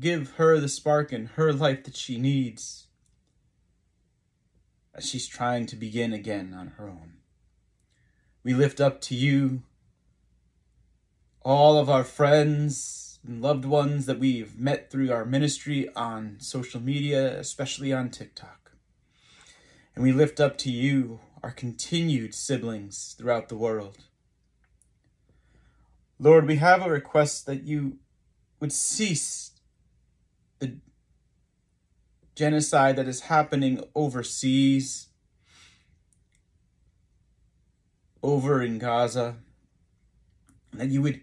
give 0.00 0.32
her 0.32 0.58
the 0.58 0.68
spark 0.68 1.12
in 1.12 1.26
her 1.26 1.52
life 1.52 1.84
that 1.84 1.96
she 1.96 2.18
needs 2.18 2.86
as 4.94 5.08
she's 5.08 5.26
trying 5.26 5.66
to 5.66 5.76
begin 5.76 6.12
again 6.12 6.54
on 6.58 6.68
her 6.78 6.88
own. 6.88 7.14
We 8.42 8.54
lift 8.54 8.80
up 8.80 9.00
to 9.02 9.14
you 9.14 9.62
all 11.42 11.78
of 11.78 11.88
our 11.88 12.04
friends 12.04 13.18
and 13.26 13.42
loved 13.42 13.64
ones 13.64 14.06
that 14.06 14.18
we've 14.18 14.58
met 14.58 14.90
through 14.90 15.12
our 15.12 15.24
ministry 15.24 15.88
on 15.94 16.36
social 16.40 16.80
media, 16.80 17.38
especially 17.38 17.92
on 17.92 18.10
TikTok. 18.10 18.72
And 19.94 20.02
we 20.02 20.12
lift 20.12 20.40
up 20.40 20.56
to 20.58 20.70
you 20.70 21.20
our 21.42 21.50
continued 21.50 22.34
siblings 22.34 23.14
throughout 23.18 23.48
the 23.48 23.56
world. 23.56 23.98
Lord, 26.18 26.46
we 26.46 26.56
have 26.56 26.84
a 26.84 26.90
request 26.90 27.46
that 27.46 27.64
you 27.64 27.98
would 28.60 28.72
cease 28.72 29.49
genocide 32.34 32.96
that 32.96 33.08
is 33.08 33.22
happening 33.22 33.82
overseas, 33.94 35.08
over 38.22 38.62
in 38.62 38.78
Gaza, 38.78 39.36
that 40.72 40.88
you 40.88 41.02
would 41.02 41.22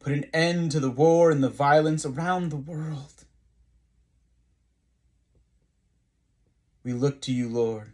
put 0.00 0.12
an 0.12 0.24
end 0.34 0.72
to 0.72 0.80
the 0.80 0.90
war 0.90 1.30
and 1.30 1.42
the 1.42 1.48
violence 1.48 2.04
around 2.04 2.50
the 2.50 2.56
world. 2.56 3.24
We 6.84 6.92
look 6.92 7.20
to 7.22 7.32
you, 7.32 7.48
Lord, 7.48 7.92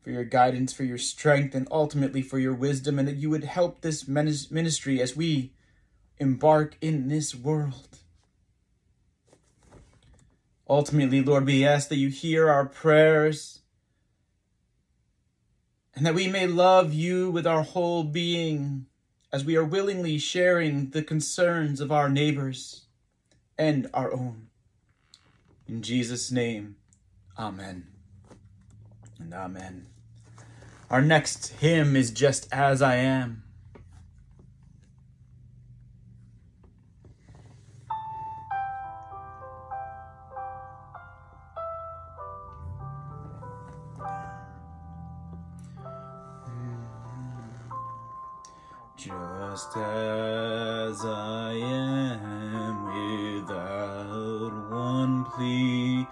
for 0.00 0.10
your 0.10 0.22
guidance, 0.22 0.72
for 0.72 0.84
your 0.84 0.98
strength, 0.98 1.56
and 1.56 1.66
ultimately 1.72 2.22
for 2.22 2.38
your 2.38 2.54
wisdom, 2.54 3.00
and 3.00 3.08
that 3.08 3.16
you 3.16 3.30
would 3.30 3.44
help 3.44 3.80
this 3.80 4.06
ministry 4.06 5.00
as 5.02 5.16
we 5.16 5.52
embark 6.18 6.76
in 6.80 7.08
this 7.08 7.34
world. 7.34 7.93
Ultimately, 10.68 11.22
Lord, 11.22 11.46
we 11.46 11.64
ask 11.64 11.88
that 11.88 11.96
you 11.96 12.08
hear 12.08 12.48
our 12.48 12.64
prayers 12.66 13.60
and 15.94 16.04
that 16.06 16.14
we 16.14 16.26
may 16.26 16.46
love 16.46 16.92
you 16.92 17.30
with 17.30 17.46
our 17.46 17.62
whole 17.62 18.02
being 18.02 18.86
as 19.32 19.44
we 19.44 19.56
are 19.56 19.64
willingly 19.64 20.18
sharing 20.18 20.90
the 20.90 21.02
concerns 21.02 21.80
of 21.80 21.92
our 21.92 22.08
neighbors 22.08 22.86
and 23.58 23.88
our 23.94 24.12
own. 24.12 24.48
In 25.68 25.82
Jesus' 25.82 26.30
name, 26.30 26.76
Amen 27.38 27.86
and 29.18 29.34
Amen. 29.34 29.86
Our 30.90 31.02
next 31.02 31.48
hymn 31.60 31.96
is 31.96 32.10
Just 32.10 32.52
As 32.52 32.82
I 32.82 32.96
Am. 32.96 33.43
Just 49.04 49.76
as 49.76 51.04
I 51.04 51.52
am 51.52 53.36
without 53.36 54.70
one 54.70 55.26
plea, 55.26 56.06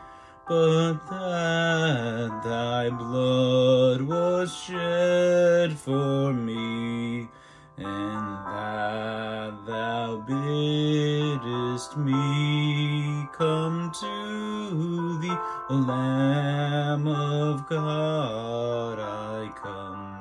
but 0.46 0.98
that 1.09 2.42
thy 2.44 2.90
blood 2.90 4.02
was 4.02 4.55
shed 4.55 5.78
for 5.78 6.35
me, 6.35 7.31
and 7.78 8.46
that 8.46 9.55
thou 9.66 10.22
biddest 10.28 11.96
me 11.96 13.26
come 13.33 13.90
to 14.00 15.18
thee, 15.18 15.38
O 15.70 15.76
Lamb 15.88 17.07
of 17.09 17.66
God, 17.70 18.98
I 18.98 19.50
come. 19.57 20.18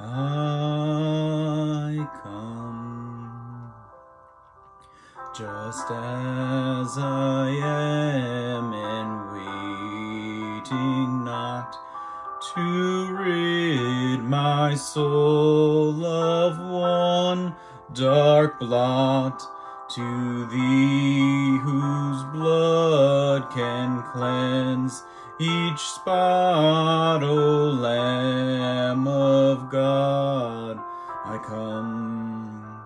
I 0.00 0.83
just 5.64 5.90
as 5.90 6.98
I 6.98 7.48
am 7.48 8.74
and 8.74 9.32
waiting 9.32 11.24
not 11.24 11.74
to 12.54 13.16
rid 13.16 14.22
my 14.24 14.74
soul 14.74 16.04
of 16.04 16.58
one 16.58 17.54
dark 17.94 18.60
blot 18.60 19.42
to 19.94 20.46
thee 20.48 21.56
whose 21.62 22.22
blood 22.24 23.50
can 23.50 24.02
cleanse 24.12 25.02
each 25.40 25.80
spot, 25.80 27.22
O 27.22 27.70
Lamb 27.70 29.08
of 29.08 29.70
God, 29.70 30.78
I 31.24 31.38
come, 31.48 32.82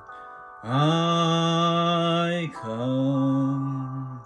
I 0.62 1.77
come, 2.60 4.20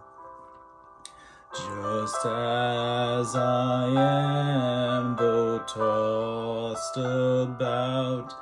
just 1.54 2.24
as 2.24 3.36
I 3.36 3.88
am, 3.88 5.16
though 5.16 5.58
tossed 5.58 6.96
about 6.96 8.32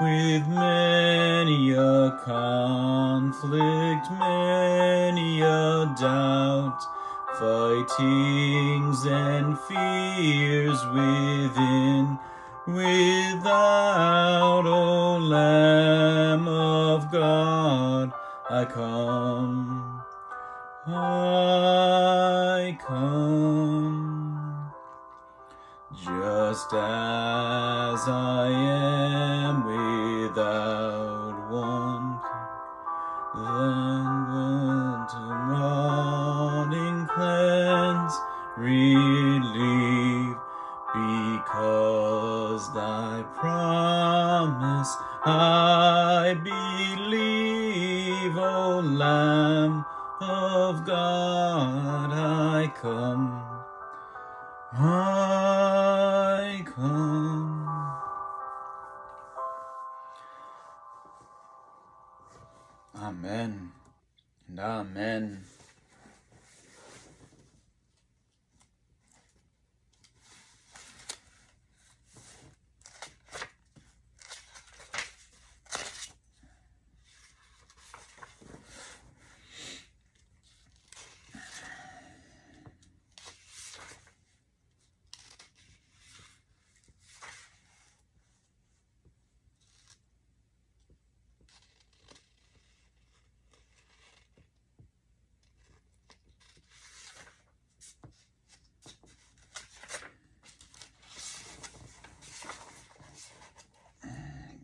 with 0.00 0.46
many 0.48 1.72
a 1.72 2.20
conflict, 2.24 4.10
many 4.12 5.40
a 5.40 5.92
doubt 5.98 6.80
fightings 7.38 9.04
and 9.06 9.58
fears 9.58 10.84
within, 10.86 12.18
without, 12.68 14.66
O 14.66 15.18
Lamb 15.18 16.46
of 16.46 17.10
God, 17.10 18.12
I 18.54 18.66
come, 18.66 20.02
I 20.86 22.76
come, 22.86 24.70
just 25.94 26.66
as 26.74 28.08
I 28.08 28.48
am 28.50 28.91
come, 52.82 53.31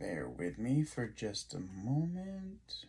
Bear 0.09 0.27
with 0.27 0.57
me 0.59 0.85
for 0.85 1.07
just 1.07 1.53
a 1.53 1.61
moment. 1.61 2.87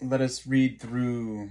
Let 0.00 0.20
us 0.20 0.48
read 0.48 0.80
through 0.80 1.50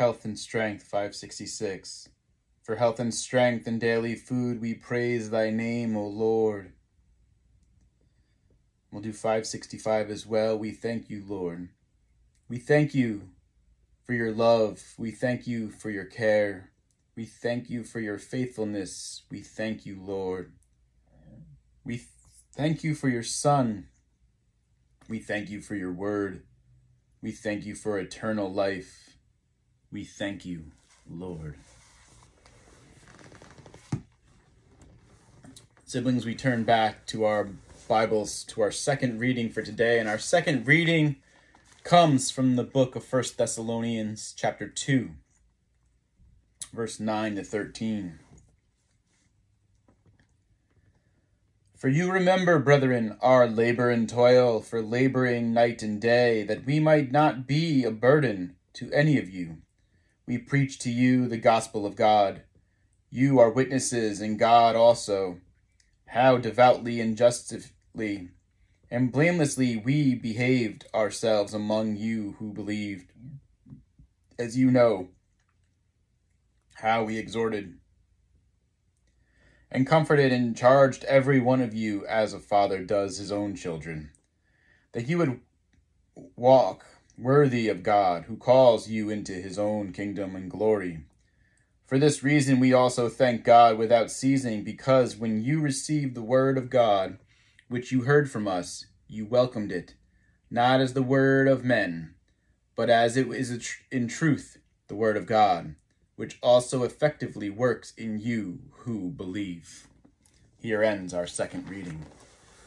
health 0.00 0.24
and 0.24 0.38
strength 0.38 0.82
566 0.82 2.08
for 2.62 2.76
health 2.76 2.98
and 2.98 3.14
strength 3.14 3.66
and 3.66 3.80
daily 3.80 4.16
food 4.16 4.60
we 4.60 4.74
praise 4.74 5.30
thy 5.30 5.50
name 5.50 5.96
o 5.96 6.06
lord 6.06 6.72
we'll 8.90 9.02
do 9.02 9.12
565 9.12 10.10
as 10.10 10.26
well 10.26 10.58
we 10.58 10.72
thank 10.72 11.08
you 11.08 11.22
lord 11.28 11.68
we 12.48 12.58
thank 12.58 12.94
you 12.94 13.28
for 14.02 14.14
your 14.14 14.32
love 14.32 14.82
we 14.98 15.12
thank 15.12 15.46
you 15.46 15.70
for 15.70 15.90
your 15.90 16.06
care 16.06 16.70
we 17.20 17.26
thank 17.26 17.68
you 17.68 17.84
for 17.84 18.00
your 18.00 18.18
faithfulness. 18.18 19.24
We 19.30 19.42
thank 19.42 19.84
you, 19.84 20.00
Lord. 20.00 20.52
We 21.84 22.00
thank 22.54 22.82
you 22.82 22.94
for 22.94 23.10
your 23.10 23.22
Son. 23.22 23.88
We 25.06 25.18
thank 25.18 25.50
you 25.50 25.60
for 25.60 25.74
your 25.74 25.92
word. 25.92 26.44
We 27.20 27.32
thank 27.32 27.66
you 27.66 27.74
for 27.74 27.98
eternal 27.98 28.50
life. 28.50 29.09
We 29.92 30.04
thank 30.04 30.44
you, 30.44 30.64
Lord. 31.08 31.56
Siblings, 35.84 36.24
we 36.24 36.34
turn 36.34 36.62
back 36.64 37.06
to 37.06 37.24
our 37.24 37.48
Bibles, 37.88 38.44
to 38.44 38.62
our 38.62 38.70
second 38.70 39.18
reading 39.18 39.50
for 39.50 39.62
today. 39.62 39.98
And 39.98 40.08
our 40.08 40.18
second 40.18 40.66
reading 40.66 41.16
comes 41.82 42.30
from 42.30 42.54
the 42.54 42.62
book 42.62 42.94
of 42.94 43.04
First 43.04 43.36
Thessalonians, 43.36 44.32
chapter 44.36 44.68
2 44.68 45.10
verse 46.72 47.00
9 47.00 47.36
to 47.36 47.44
13. 47.44 48.18
For 51.76 51.88
you 51.88 52.12
remember, 52.12 52.58
brethren, 52.58 53.16
our 53.22 53.48
labor 53.48 53.90
and 53.90 54.08
toil, 54.08 54.60
for 54.60 54.82
laboring 54.82 55.54
night 55.54 55.82
and 55.82 56.00
day, 56.00 56.42
that 56.42 56.66
we 56.66 56.78
might 56.78 57.10
not 57.10 57.46
be 57.46 57.84
a 57.84 57.90
burden 57.90 58.56
to 58.74 58.92
any 58.92 59.18
of 59.18 59.30
you. 59.30 59.58
We 60.30 60.38
preach 60.38 60.78
to 60.78 60.90
you 60.92 61.26
the 61.26 61.38
gospel 61.38 61.84
of 61.84 61.96
God. 61.96 62.42
You 63.10 63.40
are 63.40 63.50
witnesses, 63.50 64.20
and 64.20 64.38
God 64.38 64.76
also, 64.76 65.40
how 66.06 66.36
devoutly 66.36 67.00
and 67.00 67.16
justly 67.16 68.28
and 68.88 69.10
blamelessly 69.10 69.76
we 69.76 70.14
behaved 70.14 70.86
ourselves 70.94 71.52
among 71.52 71.96
you 71.96 72.36
who 72.38 72.52
believed. 72.52 73.10
As 74.38 74.56
you 74.56 74.70
know, 74.70 75.08
how 76.74 77.02
we 77.02 77.18
exhorted 77.18 77.80
and 79.68 79.84
comforted 79.84 80.32
and 80.32 80.56
charged 80.56 81.02
every 81.06 81.40
one 81.40 81.60
of 81.60 81.74
you 81.74 82.06
as 82.06 82.32
a 82.32 82.38
father 82.38 82.84
does 82.84 83.18
his 83.18 83.32
own 83.32 83.56
children, 83.56 84.12
that 84.92 85.08
you 85.08 85.18
would 85.18 85.40
walk 86.36 86.86
worthy 87.20 87.68
of 87.68 87.82
God, 87.82 88.24
who 88.24 88.36
calls 88.36 88.88
you 88.88 89.10
into 89.10 89.32
his 89.32 89.58
own 89.58 89.92
kingdom 89.92 90.34
and 90.34 90.50
glory. 90.50 91.00
For 91.86 91.98
this 91.98 92.22
reason, 92.22 92.60
we 92.60 92.72
also 92.72 93.08
thank 93.08 93.44
God 93.44 93.76
without 93.76 94.10
ceasing, 94.10 94.64
because 94.64 95.16
when 95.16 95.42
you 95.42 95.60
received 95.60 96.14
the 96.14 96.22
word 96.22 96.56
of 96.56 96.70
God, 96.70 97.18
which 97.68 97.92
you 97.92 98.02
heard 98.02 98.30
from 98.30 98.48
us, 98.48 98.86
you 99.08 99.26
welcomed 99.26 99.72
it, 99.72 99.94
not 100.50 100.80
as 100.80 100.94
the 100.94 101.02
word 101.02 101.48
of 101.48 101.64
men, 101.64 102.14
but 102.76 102.88
as 102.88 103.16
it 103.16 103.28
is 103.28 103.76
in 103.90 104.08
truth 104.08 104.58
the 104.88 104.94
word 104.94 105.16
of 105.16 105.26
God 105.26 105.74
which 106.20 106.36
also 106.42 106.82
effectively 106.82 107.48
works 107.48 107.94
in 107.96 108.20
you 108.20 108.58
who 108.80 109.08
believe. 109.08 109.86
Here 110.60 110.82
ends 110.82 111.14
our 111.14 111.26
second 111.26 111.66
reading. 111.66 112.04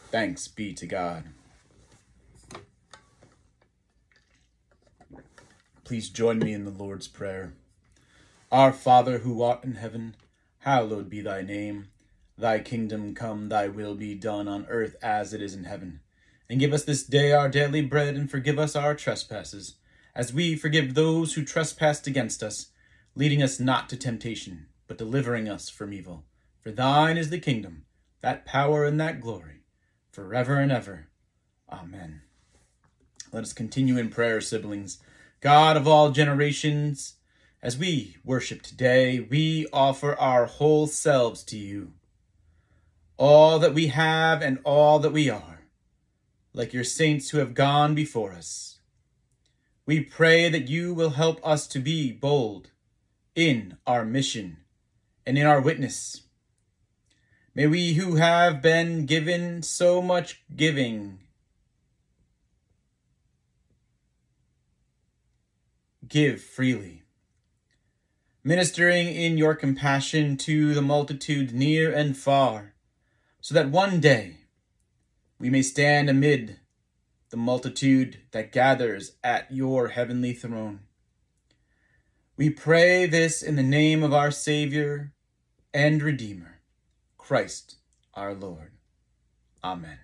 Thanks 0.09 0.47
be 0.47 0.73
to 0.73 0.87
God. 0.87 1.25
Please 5.83 6.09
join 6.09 6.39
me 6.39 6.53
in 6.53 6.65
the 6.65 6.71
Lord's 6.71 7.07
Prayer. 7.07 7.53
Our 8.51 8.71
Father 8.71 9.19
who 9.19 9.41
art 9.41 9.63
in 9.63 9.75
heaven, 9.75 10.15
hallowed 10.59 11.09
be 11.09 11.21
thy 11.21 11.41
name. 11.41 11.89
Thy 12.37 12.59
kingdom 12.59 13.13
come, 13.13 13.49
thy 13.49 13.67
will 13.67 13.95
be 13.95 14.15
done 14.15 14.47
on 14.47 14.65
earth 14.69 14.95
as 15.01 15.33
it 15.33 15.41
is 15.41 15.53
in 15.53 15.65
heaven. 15.65 15.99
And 16.49 16.59
give 16.59 16.73
us 16.73 16.83
this 16.83 17.03
day 17.03 17.31
our 17.31 17.49
daily 17.49 17.81
bread, 17.81 18.15
and 18.15 18.29
forgive 18.29 18.57
us 18.57 18.75
our 18.75 18.95
trespasses, 18.95 19.75
as 20.15 20.33
we 20.33 20.55
forgive 20.55 20.93
those 20.93 21.33
who 21.33 21.43
trespass 21.43 22.05
against 22.07 22.41
us 22.43 22.67
leading 23.15 23.43
us 23.43 23.59
not 23.59 23.89
to 23.89 23.97
temptation, 23.97 24.65
but 24.87 24.97
delivering 24.97 25.47
us 25.47 25.69
from 25.69 25.93
evil. 25.93 26.23
For 26.61 26.71
thine 26.71 27.17
is 27.17 27.29
the 27.29 27.39
kingdom, 27.39 27.85
that 28.21 28.45
power, 28.45 28.85
and 28.85 28.99
that 28.99 29.21
glory, 29.21 29.61
forever 30.11 30.57
and 30.57 30.71
ever. 30.71 31.07
Amen. 31.71 32.21
Let 33.31 33.43
us 33.43 33.53
continue 33.53 33.97
in 33.97 34.09
prayer, 34.09 34.41
siblings. 34.41 34.99
God 35.43 35.75
of 35.75 35.89
all 35.89 36.11
generations, 36.11 37.15
as 37.61 37.77
we 37.77 38.15
worship 38.23 38.61
today, 38.61 39.19
we 39.19 39.67
offer 39.73 40.15
our 40.15 40.45
whole 40.45 40.87
selves 40.87 41.43
to 41.43 41.57
you. 41.57 41.91
All 43.17 43.59
that 43.59 43.73
we 43.73 43.87
have 43.87 44.41
and 44.41 44.59
all 44.63 44.99
that 44.99 45.11
we 45.11 45.29
are, 45.29 45.63
like 46.53 46.71
your 46.71 46.85
saints 46.85 47.31
who 47.31 47.39
have 47.39 47.53
gone 47.53 47.93
before 47.93 48.31
us. 48.31 48.79
We 49.85 49.99
pray 49.99 50.47
that 50.47 50.69
you 50.69 50.93
will 50.93 51.09
help 51.09 51.45
us 51.45 51.67
to 51.67 51.79
be 51.79 52.13
bold, 52.13 52.69
in 53.35 53.75
our 53.85 54.05
mission 54.05 54.59
and 55.25 55.37
in 55.37 55.45
our 55.45 55.59
witness. 55.59 56.21
May 57.53 57.67
we 57.67 57.95
who 57.95 58.15
have 58.15 58.61
been 58.61 59.05
given 59.05 59.61
so 59.61 60.01
much 60.01 60.41
giving 60.55 61.19
give 66.13 66.39
freely, 66.39 67.01
ministering 68.43 69.07
in 69.07 69.35
your 69.35 69.55
compassion 69.55 70.37
to 70.37 70.75
the 70.75 70.81
multitude 70.81 71.51
near 71.51 71.91
and 71.91 72.15
far, 72.15 72.75
so 73.41 73.55
that 73.55 73.71
one 73.71 73.99
day 73.99 74.37
we 75.39 75.49
may 75.49 75.63
stand 75.63 76.11
amid 76.11 76.59
the 77.31 77.35
multitude 77.35 78.19
that 78.29 78.51
gathers 78.51 79.13
at 79.23 79.51
your 79.51 79.87
heavenly 79.87 80.33
throne. 80.33 80.81
We 82.37 82.51
pray 82.51 83.07
this 83.07 83.41
in 83.41 83.55
the 83.55 83.63
name 83.63 84.03
of 84.03 84.13
our 84.13 84.29
Savior 84.29 85.13
and 85.73 85.99
Redeemer, 86.03 86.59
Christ 87.17 87.77
our 88.13 88.35
Lord. 88.35 88.73
Amen. 89.63 89.97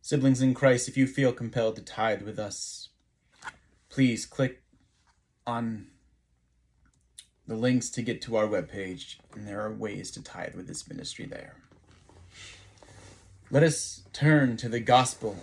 Siblings 0.00 0.40
in 0.40 0.54
Christ, 0.54 0.88
if 0.88 0.96
you 0.96 1.06
feel 1.06 1.34
compelled 1.34 1.76
to 1.76 1.82
tithe 1.82 2.22
with 2.22 2.38
us, 2.38 2.85
please 3.96 4.26
click 4.26 4.60
on 5.46 5.86
the 7.46 7.54
links 7.56 7.88
to 7.88 8.02
get 8.02 8.20
to 8.20 8.36
our 8.36 8.46
webpage, 8.46 9.16
and 9.34 9.48
there 9.48 9.62
are 9.62 9.72
ways 9.72 10.10
to 10.10 10.22
tithe 10.22 10.54
with 10.54 10.66
this 10.66 10.86
ministry 10.86 11.24
there. 11.24 11.56
Let 13.50 13.62
us 13.62 14.02
turn 14.12 14.58
to 14.58 14.68
the 14.68 14.80
gospel 14.80 15.38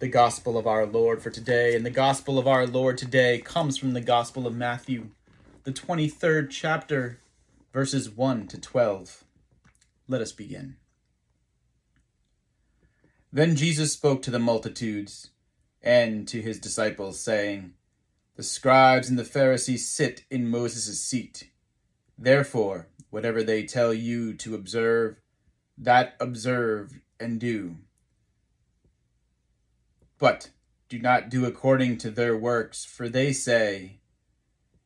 the 0.00 0.08
gospel 0.08 0.58
of 0.58 0.66
our 0.66 0.84
Lord 0.84 1.22
for 1.22 1.30
today. 1.30 1.76
And 1.76 1.86
the 1.86 1.90
gospel 1.90 2.40
of 2.40 2.48
our 2.48 2.66
Lord 2.66 2.98
today 2.98 3.38
comes 3.38 3.78
from 3.78 3.92
the 3.92 4.00
gospel 4.00 4.44
of 4.48 4.56
Matthew, 4.56 5.10
the 5.62 5.70
23rd 5.70 6.50
chapter, 6.50 7.20
verses 7.72 8.10
1 8.10 8.48
to 8.48 8.60
12. 8.60 9.22
Let 10.08 10.20
us 10.20 10.32
begin. 10.32 10.74
Then 13.32 13.54
Jesus 13.54 13.92
spoke 13.92 14.22
to 14.22 14.32
the 14.32 14.40
multitudes 14.40 15.30
and 15.82 16.26
to 16.28 16.40
his 16.40 16.58
disciples, 16.58 17.20
saying, 17.20 17.74
The 18.36 18.42
scribes 18.42 19.08
and 19.08 19.18
the 19.18 19.24
Pharisees 19.24 19.88
sit 19.88 20.24
in 20.30 20.48
Moses' 20.48 21.02
seat. 21.02 21.50
Therefore, 22.18 22.88
whatever 23.10 23.42
they 23.42 23.64
tell 23.64 23.92
you 23.92 24.34
to 24.34 24.54
observe, 24.54 25.16
that 25.76 26.14
observe 26.20 27.00
and 27.18 27.40
do 27.40 27.76
but 30.22 30.50
do 30.88 31.00
not 31.00 31.28
do 31.28 31.44
according 31.46 31.98
to 31.98 32.08
their 32.08 32.36
works, 32.36 32.84
for 32.84 33.08
they 33.08 33.32
say, 33.32 33.98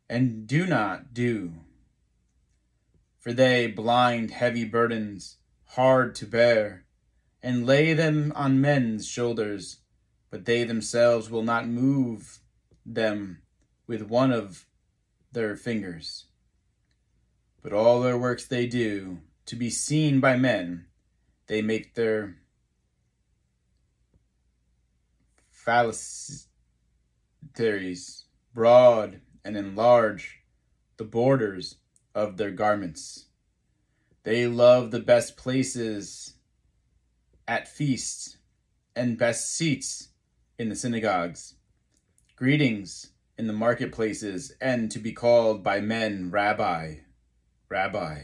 and 0.08 0.46
do 0.46 0.66
not 0.66 1.12
do. 1.12 1.52
For 3.18 3.34
they 3.34 3.66
blind 3.66 4.30
heavy 4.30 4.64
burdens, 4.64 5.36
hard 5.72 6.14
to 6.14 6.26
bear, 6.26 6.86
and 7.42 7.66
lay 7.66 7.92
them 7.92 8.32
on 8.34 8.62
men's 8.62 9.06
shoulders, 9.06 9.80
but 10.36 10.44
they 10.44 10.64
themselves 10.64 11.30
will 11.30 11.42
not 11.42 11.66
move 11.66 12.40
them 12.84 13.40
with 13.86 14.02
one 14.02 14.30
of 14.30 14.66
their 15.32 15.56
fingers. 15.56 16.26
But 17.62 17.72
all 17.72 18.02
their 18.02 18.18
works 18.18 18.44
they 18.44 18.66
do, 18.66 19.22
to 19.46 19.56
be 19.56 19.70
seen 19.70 20.20
by 20.20 20.36
men, 20.36 20.88
they 21.46 21.62
make 21.62 21.94
their 21.94 22.36
phylacteries, 25.50 26.66
broad 28.52 29.22
and 29.42 29.56
enlarge 29.56 30.42
the 30.98 31.04
borders 31.04 31.76
of 32.14 32.36
their 32.36 32.50
garments. 32.50 33.24
They 34.24 34.46
love 34.46 34.90
the 34.90 35.00
best 35.00 35.38
places 35.38 36.34
at 37.48 37.66
feasts 37.66 38.36
and 38.94 39.16
best 39.16 39.50
seats 39.50 40.10
in 40.58 40.68
the 40.68 40.76
synagogues, 40.76 41.54
greetings 42.34 43.12
in 43.38 43.46
the 43.46 43.52
marketplaces, 43.52 44.54
and 44.60 44.90
to 44.90 44.98
be 44.98 45.12
called 45.12 45.62
by 45.62 45.80
men 45.80 46.30
Rabbi, 46.30 46.96
Rabbi. 47.68 48.22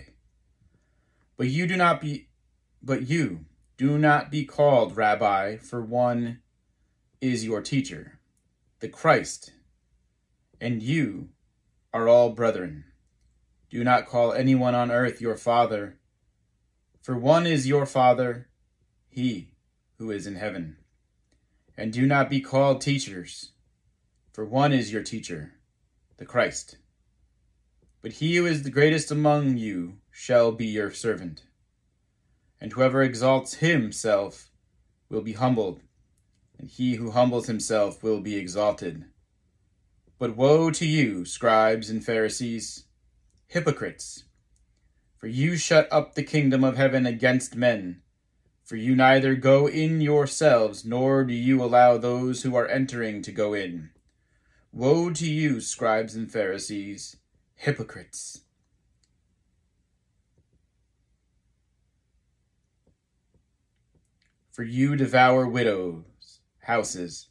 But 1.37 1.49
you 1.49 1.67
do 1.67 1.77
not 1.77 2.01
be, 2.01 2.29
but 2.83 3.09
you 3.09 3.45
do 3.77 3.99
not 3.99 4.31
be 4.31 4.45
called 4.45 4.97
Rabbi, 4.97 5.57
for 5.57 5.83
one 5.83 6.41
is 7.21 7.45
your 7.45 7.61
teacher, 7.61 8.19
the 8.81 8.89
Christ, 8.89 9.53
and 10.61 10.83
you 10.83 11.29
are 11.93 12.09
all 12.09 12.31
brethren. 12.31 12.85
Do 13.71 13.85
not 13.85 14.07
call 14.07 14.33
anyone 14.33 14.75
on 14.75 14.91
earth 14.91 15.21
your 15.21 15.37
father, 15.37 15.99
for 17.03 17.17
one 17.17 17.47
is 17.47 17.67
your 17.67 17.87
father, 17.87 18.49
he 19.09 19.55
who 19.99 20.11
is 20.11 20.27
in 20.27 20.37
heaven. 20.37 20.77
And 21.77 21.93
do 21.93 22.07
not 22.07 22.29
be 22.29 22.41
called 22.41 22.81
teachers, 22.81 23.53
for 24.33 24.45
one 24.45 24.73
is 24.73 24.93
your 24.93 25.03
teacher, 25.03 25.55
the 26.19 26.27
Christ. 26.27 26.77
But 28.03 28.13
he 28.13 28.37
who 28.37 28.47
is 28.47 28.63
the 28.63 28.71
greatest 28.71 29.11
among 29.11 29.57
you 29.57 29.99
shall 30.11 30.53
be 30.53 30.67
your 30.67 30.91
servant. 30.91 31.45
And 32.61 32.73
whoever 32.73 33.03
exalts 33.03 33.55
himself 33.55 34.51
will 35.09 35.23
be 35.23 35.33
humbled, 35.33 35.81
and 36.59 36.69
he 36.69 36.97
who 36.97 37.13
humbles 37.13 37.47
himself 37.47 38.03
will 38.03 38.21
be 38.21 38.37
exalted. 38.37 39.07
But 40.19 40.37
woe 40.37 40.71
to 40.71 40.87
you, 40.87 41.25
scribes 41.25 41.91
and 41.91 42.05
Pharisees, 42.05 42.85
hypocrites! 43.47 44.25
For 45.17 45.27
you 45.27 45.57
shut 45.57 45.89
up 45.91 46.15
the 46.15 46.23
kingdom 46.23 46.65
of 46.65 46.77
heaven 46.77 47.07
against 47.07 47.57
men. 47.57 48.02
For 48.63 48.77
you 48.77 48.95
neither 48.95 49.35
go 49.35 49.67
in 49.67 50.01
yourselves, 50.01 50.85
nor 50.85 51.25
do 51.25 51.35
you 51.35 51.63
allow 51.63 51.99
those 51.99 52.43
who 52.43 52.55
are 52.55 52.69
entering 52.69 53.21
to 53.23 53.33
go 53.33 53.55
in. 53.55 53.91
Woe 54.73 55.11
to 55.11 55.29
you, 55.29 55.61
scribes 55.61 56.15
and 56.15 56.31
Pharisees, 56.31 57.17
hypocrites! 57.57 58.43
For 64.51 64.63
you 64.63 64.97
devour 64.97 65.47
widows' 65.47 66.41
houses 66.61 67.29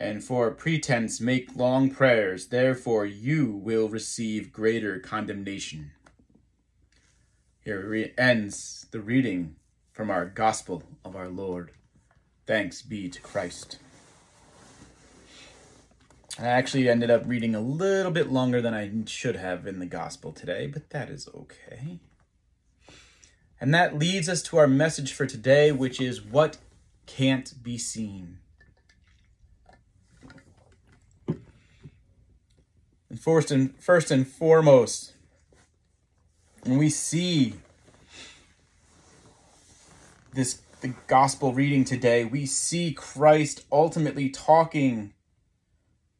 and 0.00 0.22
for 0.22 0.52
pretense 0.52 1.20
make 1.20 1.56
long 1.56 1.90
prayers, 1.90 2.48
therefore 2.48 3.04
you 3.04 3.52
will 3.52 3.88
receive 3.88 4.52
greater 4.52 5.00
condemnation. 5.00 5.90
Here 7.60 8.12
ends 8.16 8.86
the 8.90 9.00
reading 9.00 9.56
from 9.98 10.10
our 10.12 10.24
Gospel 10.24 10.84
of 11.04 11.16
our 11.16 11.28
Lord. 11.28 11.72
Thanks 12.46 12.82
be 12.82 13.08
to 13.08 13.20
Christ. 13.20 13.80
I 16.38 16.46
actually 16.46 16.88
ended 16.88 17.10
up 17.10 17.24
reading 17.26 17.56
a 17.56 17.60
little 17.60 18.12
bit 18.12 18.30
longer 18.30 18.62
than 18.62 18.74
I 18.74 18.92
should 19.06 19.34
have 19.34 19.66
in 19.66 19.80
the 19.80 19.86
Gospel 19.86 20.30
today, 20.30 20.68
but 20.68 20.90
that 20.90 21.10
is 21.10 21.28
okay. 21.34 21.98
And 23.60 23.74
that 23.74 23.98
leads 23.98 24.28
us 24.28 24.40
to 24.42 24.58
our 24.58 24.68
message 24.68 25.12
for 25.12 25.26
today, 25.26 25.72
which 25.72 26.00
is 26.00 26.22
what 26.22 26.58
can't 27.06 27.60
be 27.60 27.76
seen. 27.76 28.38
And 31.26 33.20
first 33.20 33.50
and 33.50 33.74
first 33.80 34.12
and 34.12 34.28
foremost, 34.28 35.14
when 36.62 36.78
we 36.78 36.88
see 36.88 37.54
this 40.32 40.62
the 40.80 40.94
gospel 41.06 41.52
reading 41.52 41.84
today, 41.84 42.24
we 42.24 42.46
see 42.46 42.92
Christ 42.92 43.64
ultimately 43.72 44.30
talking 44.30 45.12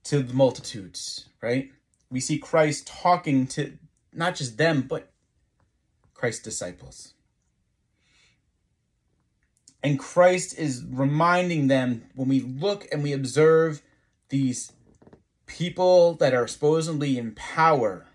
to 0.05 0.23
the 0.23 0.35
multitudes, 0.35 1.29
right? 1.41 1.71
We 2.11 2.21
see 2.21 2.39
Christ 2.39 2.87
talking 2.87 3.47
to 3.49 3.79
not 4.13 4.35
just 4.35 4.57
them, 4.57 4.83
but 4.83 5.13
Christ's 6.15 6.43
disciples. 6.43 7.15
And 9.83 9.99
Christ 9.99 10.59
is 10.59 10.85
reminding 10.91 11.69
them 11.69 12.07
when 12.15 12.29
we 12.29 12.41
look 12.41 12.89
and 12.91 13.03
we 13.03 13.13
observe 13.13 13.83
these 14.29 14.73
people 15.47 16.15
that 16.15 16.35
are 16.35 16.49
supposedly 16.49 17.17
in 17.17 17.33
power 17.33 18.07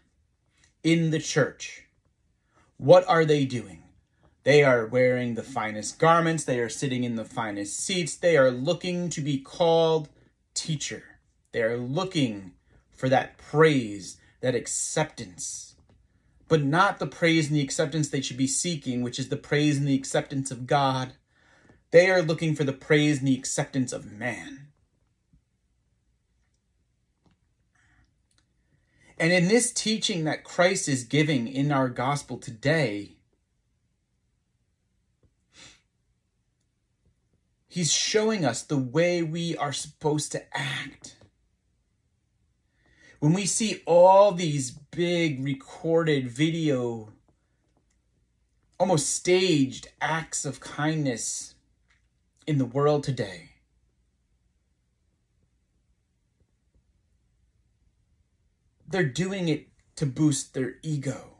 in 0.83 1.11
the 1.11 1.19
church, 1.19 1.85
what 2.77 3.07
are 3.07 3.23
they 3.23 3.45
doing? 3.45 3.82
They 4.43 4.63
are 4.63 4.85
wearing 4.85 5.35
the 5.35 5.43
finest 5.43 5.99
garments, 5.99 6.43
they 6.43 6.59
are 6.59 6.69
sitting 6.69 7.03
in 7.05 7.15
the 7.15 7.23
finest 7.25 7.79
seats, 7.79 8.15
they 8.15 8.35
are 8.35 8.51
looking 8.51 9.09
to 9.09 9.21
be 9.21 9.39
called 9.39 10.09
teacher. 10.53 11.03
They 11.53 11.61
are 11.61 11.77
looking 11.77 12.51
for 12.91 13.07
that 13.09 13.37
praise, 13.37 14.17
that 14.41 14.55
acceptance, 14.55 15.75
but 16.49 16.61
not 16.61 16.99
the 16.99 17.07
praise 17.07 17.47
and 17.47 17.55
the 17.55 17.63
acceptance 17.63 18.09
they 18.09 18.21
should 18.21 18.37
be 18.37 18.47
seeking, 18.47 19.01
which 19.01 19.17
is 19.17 19.29
the 19.29 19.37
praise 19.37 19.77
and 19.77 19.87
the 19.87 19.95
acceptance 19.95 20.51
of 20.51 20.67
God. 20.67 21.13
They 21.91 22.09
are 22.09 22.21
looking 22.21 22.55
for 22.55 22.63
the 22.63 22.73
praise 22.73 23.19
and 23.19 23.27
the 23.27 23.37
acceptance 23.37 23.93
of 23.93 24.11
man. 24.11 24.67
And 29.17 29.31
in 29.31 29.47
this 29.47 29.71
teaching 29.71 30.25
that 30.25 30.43
Christ 30.43 30.89
is 30.89 31.03
giving 31.03 31.47
in 31.47 31.71
our 31.71 31.87
gospel 31.87 32.37
today, 32.37 33.15
he's 37.73 37.91
showing 37.91 38.45
us 38.45 38.61
the 38.61 38.77
way 38.77 39.23
we 39.23 39.57
are 39.57 39.73
supposed 39.73 40.31
to 40.31 40.43
act. 40.55 41.15
When 43.19 43.33
we 43.33 43.47
see 43.47 43.81
all 43.87 44.31
these 44.31 44.69
big 44.69 45.43
recorded 45.43 46.29
video, 46.29 47.13
almost 48.79 49.09
staged 49.09 49.87
acts 49.99 50.45
of 50.45 50.59
kindness 50.59 51.55
in 52.45 52.59
the 52.59 52.65
world 52.65 53.03
today, 53.03 53.49
they're 58.87 59.03
doing 59.03 59.47
it 59.47 59.69
to 59.95 60.05
boost 60.05 60.53
their 60.53 60.75
ego 60.83 61.37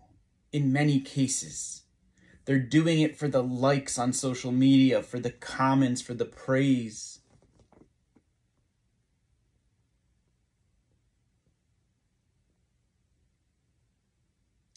in 0.51 0.73
many 0.73 0.99
cases. 0.99 1.82
They're 2.45 2.59
doing 2.59 2.99
it 2.99 3.17
for 3.17 3.27
the 3.27 3.43
likes 3.43 3.97
on 3.97 4.11
social 4.11 4.51
media, 4.51 5.01
for 5.01 5.19
the 5.19 5.31
comments, 5.31 6.01
for 6.01 6.13
the 6.13 6.25
praise. 6.25 7.19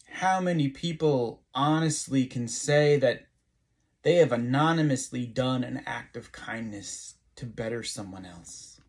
How 0.08 0.40
many 0.40 0.68
people 0.68 1.42
honestly 1.54 2.24
can 2.26 2.48
say 2.48 2.96
that 2.98 3.26
they 4.02 4.14
have 4.16 4.32
anonymously 4.32 5.26
done 5.26 5.64
an 5.64 5.82
act 5.84 6.16
of 6.16 6.32
kindness 6.32 7.16
to 7.34 7.44
better 7.44 7.82
someone 7.82 8.24
else? 8.24 8.80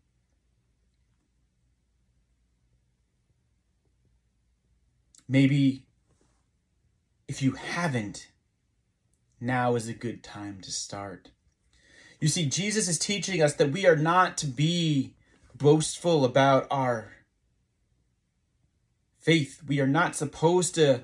Maybe 5.28 5.84
if 7.26 7.42
you 7.42 7.52
haven't, 7.52 8.28
now 9.40 9.74
is 9.74 9.88
a 9.88 9.94
good 9.94 10.22
time 10.22 10.60
to 10.62 10.70
start. 10.70 11.30
You 12.20 12.28
see, 12.28 12.46
Jesus 12.46 12.88
is 12.88 12.98
teaching 12.98 13.42
us 13.42 13.54
that 13.54 13.70
we 13.70 13.86
are 13.86 13.96
not 13.96 14.36
to 14.38 14.46
be 14.46 15.14
boastful 15.54 16.24
about 16.24 16.66
our 16.70 17.12
faith. 19.20 19.62
We 19.66 19.80
are 19.80 19.86
not 19.86 20.16
supposed 20.16 20.74
to 20.76 21.02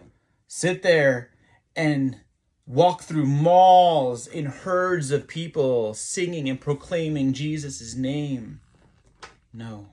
sit 0.49 0.83
there 0.83 1.31
and 1.77 2.20
walk 2.66 3.03
through 3.03 3.27
malls 3.27 4.27
in 4.27 4.47
herds 4.47 5.11
of 5.11 5.29
people 5.29 5.94
singing 5.94 6.49
and 6.49 6.61
proclaiming 6.61 7.33
Jesus' 7.33 7.94
name. 7.94 8.61
No. 9.53 9.88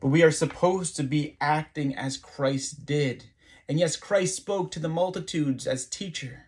But 0.00 0.08
we 0.08 0.22
are 0.22 0.30
supposed 0.30 0.96
to 0.96 1.02
be 1.02 1.36
acting 1.40 1.94
as 1.96 2.16
Christ 2.16 2.84
did. 2.84 3.24
And 3.68 3.78
yes, 3.78 3.96
Christ 3.96 4.36
spoke 4.36 4.70
to 4.72 4.78
the 4.78 4.88
multitudes 4.88 5.66
as 5.66 5.86
teacher. 5.86 6.46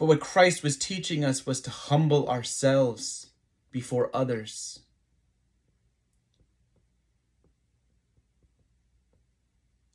But 0.00 0.06
what 0.06 0.20
Christ 0.20 0.62
was 0.62 0.78
teaching 0.78 1.26
us 1.26 1.44
was 1.44 1.60
to 1.60 1.68
humble 1.68 2.26
ourselves 2.26 3.32
before 3.70 4.08
others. 4.16 4.80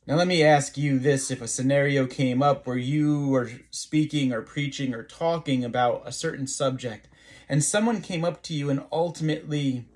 Now, 0.06 0.14
let 0.14 0.28
me 0.28 0.44
ask 0.44 0.78
you 0.78 1.00
this 1.00 1.32
if 1.32 1.42
a 1.42 1.48
scenario 1.48 2.06
came 2.06 2.40
up 2.40 2.68
where 2.68 2.76
you 2.76 3.26
were 3.26 3.50
speaking 3.72 4.32
or 4.32 4.42
preaching 4.42 4.94
or 4.94 5.02
talking 5.02 5.64
about 5.64 6.02
a 6.06 6.12
certain 6.12 6.46
subject, 6.46 7.08
and 7.48 7.64
someone 7.64 8.00
came 8.00 8.24
up 8.24 8.44
to 8.44 8.54
you 8.54 8.70
and 8.70 8.84
ultimately 8.92 9.86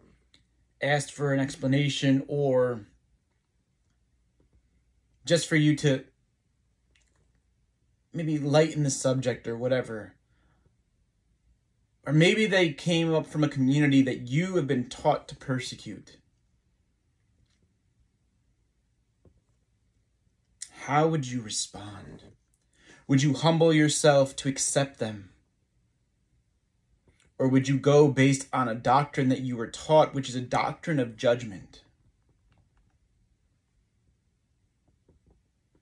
asked 0.83 1.13
for 1.13 1.33
an 1.33 1.39
explanation 1.39 2.25
or 2.27 2.81
just 5.25 5.49
for 5.49 5.55
you 5.55 5.77
to 5.77 6.03
maybe 8.13 8.39
lighten 8.39 8.83
the 8.83 8.91
subject 8.91 9.47
or 9.47 9.57
whatever. 9.57 10.15
Or 12.07 12.13
maybe 12.13 12.47
they 12.47 12.73
came 12.73 13.15
up 13.15 13.27
from 13.27 13.45
a 13.45 13.49
community 13.49 14.03
that 14.03 14.29
you 14.29 14.57
have 14.57 14.67
been 14.67 14.89
taught 14.89 15.29
to 15.29 15.37
persecute. 15.37 16.17
How 20.85 21.07
would 21.07 21.29
you 21.29 21.41
respond? 21.41 22.25
Would 23.07 23.23
you 23.23 23.35
humble 23.35 23.73
yourself 23.73 24.35
to 24.37 24.49
accept 24.49 24.99
them? 24.99 25.31
Or 27.39 27.49
would 27.49 27.69
you 27.69 27.79
go 27.79 28.09
based 28.09 28.49
on 28.53 28.69
a 28.69 28.75
doctrine 28.75 29.29
that 29.29 29.41
you 29.41 29.57
were 29.57 29.67
taught, 29.67 30.15
which 30.15 30.29
is 30.29 30.35
a 30.35 30.41
doctrine 30.41 30.99
of 30.99 31.17
judgment? 31.17 31.83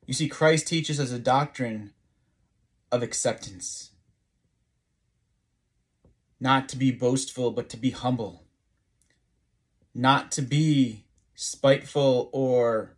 You 0.06 0.14
see, 0.14 0.28
Christ 0.28 0.66
teaches 0.66 0.98
us 0.98 1.12
a 1.12 1.18
doctrine 1.18 1.92
of 2.90 3.03
acceptance. 3.03 3.90
Not 6.40 6.68
to 6.70 6.77
be 6.77 6.90
boastful, 6.90 7.51
but 7.51 7.68
to 7.70 7.77
be 7.77 7.90
humble. 7.90 8.44
Not 9.94 10.31
to 10.33 10.42
be 10.42 11.05
spiteful 11.35 12.31
or 12.33 12.96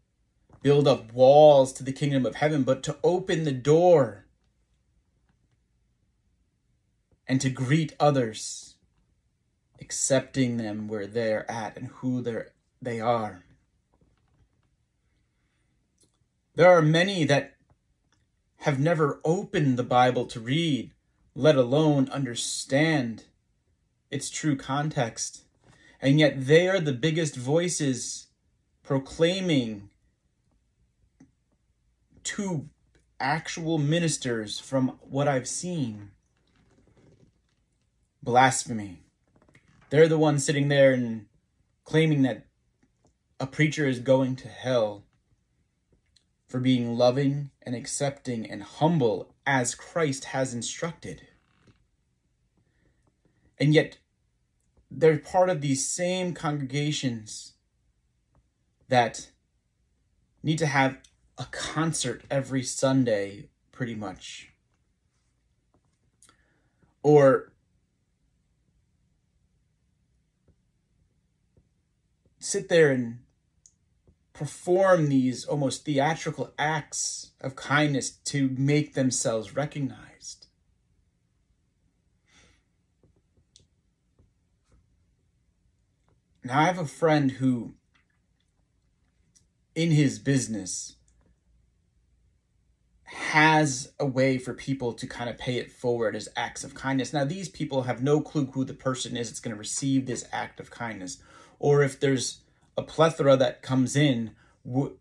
build 0.63 0.87
up 0.87 1.13
walls 1.13 1.73
to 1.75 1.83
the 1.83 1.93
kingdom 1.93 2.27
of 2.27 2.37
heaven, 2.37 2.63
but 2.63 2.83
to 2.83 2.97
open 3.03 3.45
the 3.45 3.53
door 3.53 4.27
and 7.27 7.41
to 7.41 7.49
greet 7.49 7.95
others, 7.99 8.75
accepting 9.81 10.57
them 10.57 10.89
where 10.89 11.07
they're 11.07 11.51
at 11.51 11.77
and 11.77 11.87
who 11.89 12.21
they're, 12.21 12.53
they 12.83 13.01
are. 13.01 13.45
There 16.57 16.71
are 16.71 16.83
many 16.83 17.25
that 17.25 17.55
have 18.61 18.79
never 18.79 19.21
opened 19.25 19.79
the 19.79 19.83
Bible 19.83 20.27
to 20.27 20.39
read, 20.39 20.93
let 21.35 21.57
alone 21.57 22.09
understand 22.11 23.25
its 24.11 24.29
true 24.29 24.55
context. 24.55 25.45
And 26.01 26.19
yet 26.19 26.47
they 26.47 26.69
are 26.69 26.81
the 26.81 26.93
biggest 26.93 27.37
voices 27.37 28.27
proclaiming 28.83 29.89
to 32.25 32.69
actual 33.19 33.79
ministers 33.79 34.59
from 34.59 34.99
what 35.01 35.27
I've 35.27 35.49
seen 35.49 36.11
blasphemy. 38.23 39.03
They're 39.89 40.09
the 40.09 40.19
ones 40.19 40.45
sitting 40.45 40.69
there 40.69 40.93
and 40.93 41.27
claiming 41.85 42.23
that 42.23 42.47
a 43.39 43.47
preacher 43.47 43.87
is 43.87 44.01
going 44.01 44.37
to 44.37 44.49
hell 44.49 45.05
for 46.51 46.59
being 46.59 46.97
loving 46.97 47.51
and 47.63 47.77
accepting 47.77 48.45
and 48.51 48.65
humble 48.65 49.33
as 49.47 49.77
Christ 49.77 50.25
has 50.27 50.53
instructed. 50.53 51.29
And 53.57 53.73
yet, 53.73 53.99
they're 54.91 55.19
part 55.19 55.49
of 55.49 55.61
these 55.61 55.87
same 55.87 56.35
congregations 56.35 57.53
that 58.89 59.31
need 60.43 60.59
to 60.59 60.67
have 60.67 60.99
a 61.39 61.45
concert 61.53 62.25
every 62.29 62.65
Sunday, 62.65 63.49
pretty 63.71 63.95
much. 63.95 64.49
Or 67.05 67.53
sit 72.41 72.69
there 72.69 72.91
and 72.91 73.21
perform 74.41 75.11
these 75.11 75.45
almost 75.45 75.85
theatrical 75.85 76.51
acts 76.59 77.33
of 77.43 77.55
kindness 77.55 78.09
to 78.11 78.49
make 78.57 78.95
themselves 78.95 79.55
recognized. 79.55 80.47
Now, 86.43 86.61
I 86.61 86.65
have 86.65 86.79
a 86.79 86.87
friend 86.87 87.33
who, 87.33 87.75
in 89.75 89.91
his 89.91 90.19
business, 90.19 90.97
has 93.05 93.93
a 94.01 94.07
way 94.07 94.39
for 94.39 94.55
people 94.55 94.95
to 94.95 95.07
kind 95.07 95.29
of 95.29 95.37
pay 95.37 95.59
it 95.59 95.71
forward 95.71 96.17
as 96.17 96.31
acts 96.35 96.65
of 96.65 96.73
kindness. 96.73 97.13
Now, 97.13 97.27
these 97.27 97.51
people 97.51 97.83
have 97.83 98.03
no 98.03 98.23
clue 98.23 98.47
who 98.47 98.65
the 98.65 98.73
person 98.73 99.19
is 99.19 99.29
that's 99.29 99.41
going 99.41 99.55
to 99.55 99.61
receive 99.61 100.07
this 100.07 100.25
act 100.33 100.61
of 100.61 100.71
kindness, 100.71 101.19
or 101.59 101.83
if 101.83 102.01
there's 102.01 102.41
a 102.81 102.85
plethora 102.85 103.37
that 103.37 103.63
comes 103.63 103.95
in, 103.95 104.33
wh- 104.67 104.97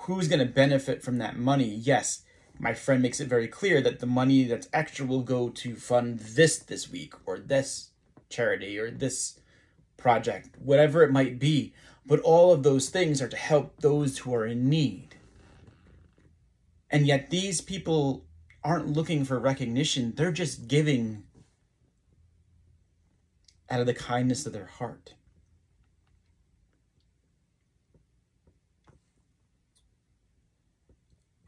who's 0.00 0.28
going 0.28 0.40
to 0.40 0.52
benefit 0.52 1.02
from 1.02 1.18
that 1.18 1.38
money? 1.38 1.68
Yes, 1.68 2.22
my 2.58 2.74
friend 2.74 3.00
makes 3.00 3.20
it 3.20 3.28
very 3.28 3.48
clear 3.48 3.80
that 3.80 4.00
the 4.00 4.06
money 4.06 4.44
that's 4.44 4.68
extra 4.72 5.06
will 5.06 5.22
go 5.22 5.48
to 5.48 5.76
fund 5.76 6.18
this 6.18 6.58
this 6.58 6.90
week 6.90 7.14
or 7.24 7.38
this 7.38 7.90
charity 8.28 8.78
or 8.78 8.90
this 8.90 9.40
project, 9.96 10.56
whatever 10.58 11.02
it 11.02 11.12
might 11.12 11.38
be. 11.38 11.72
But 12.04 12.20
all 12.20 12.52
of 12.52 12.62
those 12.62 12.88
things 12.88 13.22
are 13.22 13.28
to 13.28 13.36
help 13.36 13.80
those 13.80 14.18
who 14.18 14.34
are 14.34 14.46
in 14.46 14.68
need. 14.68 15.16
And 16.90 17.06
yet 17.06 17.30
these 17.30 17.60
people 17.60 18.24
aren't 18.64 18.88
looking 18.88 19.24
for 19.24 19.38
recognition, 19.38 20.14
they're 20.16 20.32
just 20.32 20.66
giving 20.66 21.24
out 23.68 23.80
of 23.80 23.86
the 23.86 23.94
kindness 23.94 24.46
of 24.46 24.52
their 24.52 24.66
heart. 24.66 25.15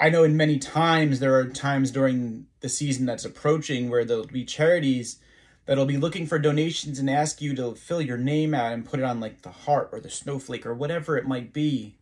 I 0.01 0.11
know 0.11 0.23
in 0.23 0.37
many 0.37 0.59
times 0.59 1.19
there 1.19 1.35
are 1.35 1.47
times 1.47 1.91
during 1.91 2.47
the 2.61 2.69
season 2.69 3.07
that's 3.07 3.25
approaching 3.25 3.91
where 3.91 4.05
there'll 4.05 4.27
be 4.27 4.45
charities 4.45 5.19
that'll 5.67 5.87
be 5.87 5.97
looking 5.97 6.27
for 6.27 6.39
donations 6.39 6.99
and 6.99 7.11
ask 7.11 7.43
you 7.43 7.55
to 7.57 7.75
fill 7.75 8.01
your 8.01 8.17
name 8.17 8.55
out 8.55 8.73
and 8.73 8.87
put 8.87 9.01
it 9.01 9.05
on 9.05 9.21
like 9.21 9.43
the 9.43 9.51
heart 9.51 9.91
or 9.93 10.01
the 10.01 10.11
snowflake 10.11 10.65
or 10.65 10.75
whatever 10.75 11.17
it 11.17 11.27
might 11.27 11.53
be. 11.53 11.99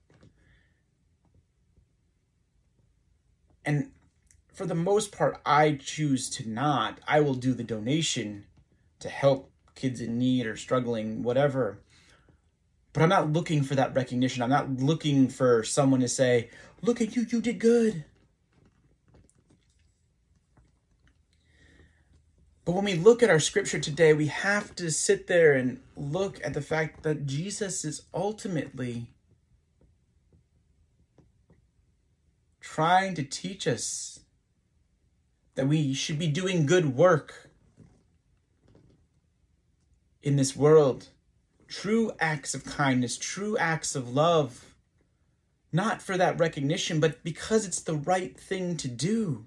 And 3.64 3.90
for 4.52 4.66
the 4.66 4.74
most 4.74 5.10
part, 5.10 5.40
I 5.44 5.72
choose 5.72 6.30
to 6.30 6.48
not. 6.48 7.00
I 7.08 7.20
will 7.20 7.34
do 7.34 7.52
the 7.54 7.64
donation 7.64 8.44
to 9.00 9.08
help 9.08 9.50
kids 9.74 10.00
in 10.00 10.18
need 10.18 10.46
or 10.46 10.56
struggling, 10.56 11.22
whatever. 11.22 11.80
But 12.92 13.02
I'm 13.02 13.08
not 13.08 13.32
looking 13.32 13.62
for 13.62 13.74
that 13.74 13.94
recognition. 13.94 14.42
I'm 14.42 14.48
not 14.48 14.78
looking 14.78 15.28
for 15.28 15.64
someone 15.64 16.00
to 16.00 16.08
say, 16.08 16.48
Look 16.82 17.00
at 17.00 17.16
you, 17.16 17.26
you 17.28 17.40
did 17.40 17.58
good. 17.58 18.04
But 22.64 22.72
when 22.72 22.84
we 22.84 22.94
look 22.94 23.22
at 23.22 23.30
our 23.30 23.38
scripture 23.38 23.78
today, 23.78 24.12
we 24.12 24.26
have 24.26 24.74
to 24.76 24.90
sit 24.90 25.28
there 25.28 25.52
and 25.52 25.80
look 25.96 26.40
at 26.44 26.52
the 26.52 26.60
fact 26.60 27.04
that 27.04 27.26
Jesus 27.26 27.84
is 27.84 28.02
ultimately 28.12 29.06
trying 32.60 33.14
to 33.14 33.22
teach 33.22 33.66
us 33.66 34.20
that 35.54 35.68
we 35.68 35.94
should 35.94 36.18
be 36.18 36.26
doing 36.26 36.66
good 36.66 36.96
work 36.96 37.48
in 40.22 40.36
this 40.36 40.56
world 40.56 41.08
true 41.68 42.12
acts 42.20 42.54
of 42.54 42.64
kindness, 42.64 43.16
true 43.16 43.56
acts 43.58 43.94
of 43.96 44.14
love, 44.14 44.65
not 45.72 46.00
for 46.00 46.16
that 46.16 46.38
recognition, 46.38 47.00
but 47.00 47.22
because 47.24 47.66
it's 47.66 47.80
the 47.80 47.94
right 47.94 48.38
thing 48.38 48.76
to 48.78 48.88
do. 48.88 49.46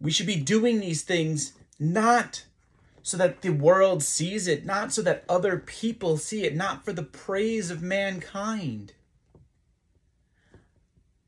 We 0.00 0.10
should 0.10 0.26
be 0.26 0.36
doing 0.36 0.80
these 0.80 1.02
things 1.02 1.52
not 1.78 2.44
so 3.02 3.16
that 3.16 3.42
the 3.42 3.50
world 3.50 4.02
sees 4.02 4.46
it, 4.46 4.64
not 4.64 4.92
so 4.92 5.02
that 5.02 5.24
other 5.28 5.58
people 5.58 6.16
see 6.16 6.44
it, 6.44 6.54
not 6.54 6.84
for 6.84 6.92
the 6.92 7.02
praise 7.02 7.70
of 7.70 7.82
mankind, 7.82 8.92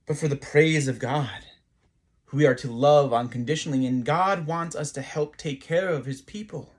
but 0.07 0.16
for 0.16 0.29
the 0.29 0.37
praise 0.37 0.89
of 0.89 0.99
God 0.99 1.45
who 2.33 2.39
we 2.39 2.47
are 2.47 2.55
to 2.55 2.73
love 2.73 3.12
unconditionally, 3.12 3.85
and 3.85 4.07
God 4.07 4.47
wants 4.47 4.75
us 4.75 4.91
to 4.93 5.03
help 5.03 5.37
take 5.37 5.61
care 5.61 5.91
of 5.91 6.07
his 6.07 6.23
people. 6.23 6.73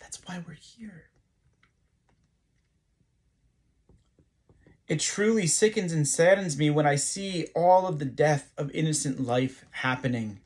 That's 0.00 0.18
why 0.24 0.42
we're 0.46 0.54
here. 0.54 1.03
It 4.86 5.00
truly 5.00 5.46
sickens 5.46 5.92
and 5.92 6.06
saddens 6.06 6.58
me 6.58 6.68
when 6.68 6.86
I 6.86 6.96
see 6.96 7.46
all 7.54 7.86
of 7.86 7.98
the 7.98 8.04
death 8.04 8.52
of 8.58 8.70
innocent 8.72 9.18
life 9.18 9.64
happening 9.70 10.40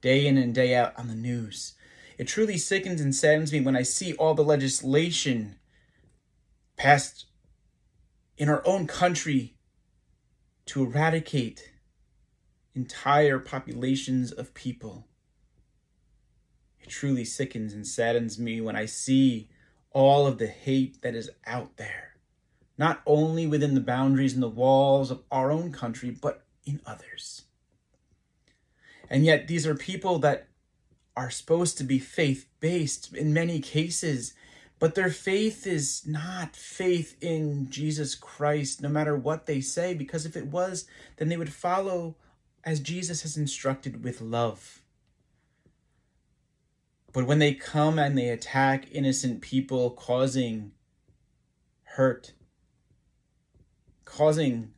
day 0.00 0.26
in 0.26 0.36
and 0.36 0.52
day 0.52 0.74
out 0.74 0.98
on 0.98 1.06
the 1.06 1.14
news. 1.14 1.74
It 2.18 2.26
truly 2.26 2.58
sickens 2.58 3.00
and 3.00 3.14
saddens 3.14 3.52
me 3.52 3.60
when 3.60 3.76
I 3.76 3.82
see 3.82 4.14
all 4.14 4.34
the 4.34 4.42
legislation 4.42 5.56
passed 6.76 7.26
in 8.36 8.48
our 8.48 8.66
own 8.66 8.88
country 8.88 9.54
to 10.66 10.82
eradicate 10.82 11.72
entire 12.74 13.38
populations 13.38 14.32
of 14.32 14.54
people. 14.54 15.06
It 16.80 16.88
truly 16.88 17.24
sickens 17.24 17.72
and 17.72 17.86
saddens 17.86 18.40
me 18.40 18.60
when 18.60 18.74
I 18.74 18.86
see 18.86 19.48
all 19.92 20.26
of 20.26 20.38
the 20.38 20.48
hate 20.48 21.00
that 21.02 21.14
is 21.14 21.30
out 21.46 21.76
there 21.76 22.13
not 22.76 23.02
only 23.06 23.46
within 23.46 23.74
the 23.74 23.80
boundaries 23.80 24.34
and 24.34 24.42
the 24.42 24.48
walls 24.48 25.10
of 25.10 25.22
our 25.30 25.50
own 25.50 25.72
country, 25.72 26.10
but 26.10 26.44
in 26.64 26.80
others. 26.86 27.42
And 29.08 29.24
yet, 29.24 29.46
these 29.48 29.66
are 29.66 29.74
people 29.74 30.18
that 30.20 30.48
are 31.16 31.30
supposed 31.30 31.78
to 31.78 31.84
be 31.84 31.98
faith 31.98 32.46
based 32.60 33.14
in 33.14 33.32
many 33.32 33.60
cases, 33.60 34.34
but 34.78 34.94
their 34.94 35.10
faith 35.10 35.66
is 35.66 36.04
not 36.06 36.56
faith 36.56 37.16
in 37.20 37.70
Jesus 37.70 38.14
Christ, 38.14 38.82
no 38.82 38.88
matter 38.88 39.16
what 39.16 39.46
they 39.46 39.60
say, 39.60 39.94
because 39.94 40.26
if 40.26 40.36
it 40.36 40.46
was, 40.46 40.86
then 41.16 41.28
they 41.28 41.36
would 41.36 41.52
follow 41.52 42.16
as 42.64 42.80
Jesus 42.80 43.22
has 43.22 43.36
instructed 43.36 44.02
with 44.02 44.20
love. 44.20 44.82
But 47.12 47.26
when 47.26 47.38
they 47.38 47.54
come 47.54 47.98
and 47.98 48.18
they 48.18 48.28
attack 48.28 48.86
innocent 48.90 49.40
people, 49.40 49.90
causing 49.90 50.72
hurt, 51.84 52.32
causing 54.04 54.72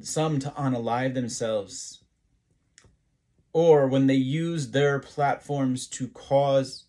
some 0.00 0.38
to 0.40 0.50
unalive 0.50 1.14
themselves, 1.14 2.04
or 3.52 3.86
when 3.86 4.06
they 4.06 4.14
use 4.14 4.70
their 4.70 4.98
platforms 4.98 5.86
to 5.86 6.08
cause 6.08 6.86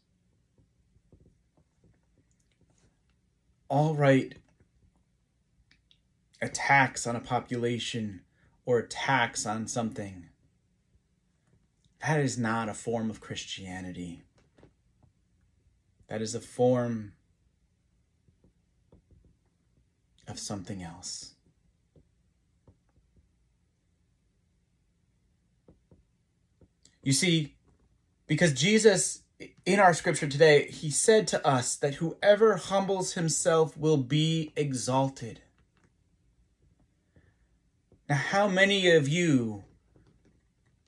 alt-right 3.70 4.36
attacks 6.42 7.06
on 7.08 7.16
a 7.16 7.20
population 7.20 8.22
or 8.66 8.80
attacks 8.80 9.46
on 9.46 9.68
something, 9.68 10.30
that 12.06 12.20
is 12.20 12.38
not 12.38 12.70
a 12.70 12.74
form 12.74 13.10
of 13.10 13.20
Christianity. 13.20 14.24
That 16.08 16.22
is 16.22 16.36
a 16.36 16.40
form 16.40 17.14
of 20.28 20.38
something 20.40 20.84
else. 20.84 21.33
You 27.04 27.12
see, 27.12 27.56
because 28.28 28.54
Jesus, 28.54 29.24
in 29.66 29.80
our 29.80 29.94
scripture 29.94 30.28
today, 30.28 30.68
he 30.72 30.90
said 30.90 31.28
to 31.28 31.46
us 31.46 31.76
that 31.76 31.96
whoever 31.96 32.56
humbles 32.56 33.14
himself 33.14 33.78
will 33.78 33.98
be 33.98 34.54
exalted. 34.56 35.42
Now, 38.10 38.16
how 38.16 38.48
many 38.48 38.90
of 38.90 39.08
you 39.08 39.66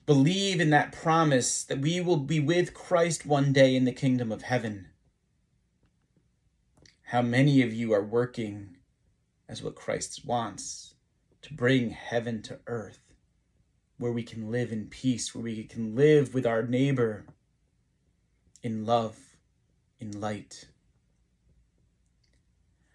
believe 0.06 0.60
in 0.60 0.70
that 0.70 0.92
promise 0.92 1.64
that 1.64 1.80
we 1.80 2.00
will 2.00 2.16
be 2.16 2.40
with 2.40 2.72
Christ 2.72 3.26
one 3.26 3.52
day 3.52 3.76
in 3.76 3.84
the 3.84 3.92
kingdom 3.92 4.32
of 4.32 4.42
heaven? 4.42 4.88
How 7.02 7.22
many 7.22 7.62
of 7.62 7.74
you 7.74 7.92
are 7.92 8.02
working 8.02 8.76
as 9.48 9.62
what 9.62 9.74
Christ 9.74 10.24
wants 10.24 10.94
to 11.42 11.52
bring 11.52 11.90
heaven 11.90 12.42
to 12.42 12.58
earth? 12.66 13.00
Where 13.98 14.12
we 14.12 14.22
can 14.22 14.50
live 14.50 14.72
in 14.72 14.86
peace, 14.86 15.34
where 15.34 15.44
we 15.44 15.64
can 15.64 15.94
live 15.94 16.34
with 16.34 16.46
our 16.46 16.62
neighbor 16.62 17.24
in 18.62 18.84
love, 18.84 19.16
in 19.98 20.20
light. 20.20 20.68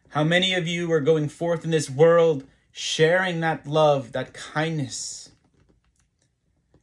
How 0.10 0.24
many 0.24 0.54
of 0.54 0.68
you 0.68 0.92
are 0.92 1.00
going 1.00 1.30
forth 1.30 1.64
in 1.64 1.72
this 1.72 1.90
world 1.90 2.46
sharing 2.72 3.40
that 3.40 3.66
love, 3.66 4.12
that 4.12 4.34
kindness, 4.34 5.32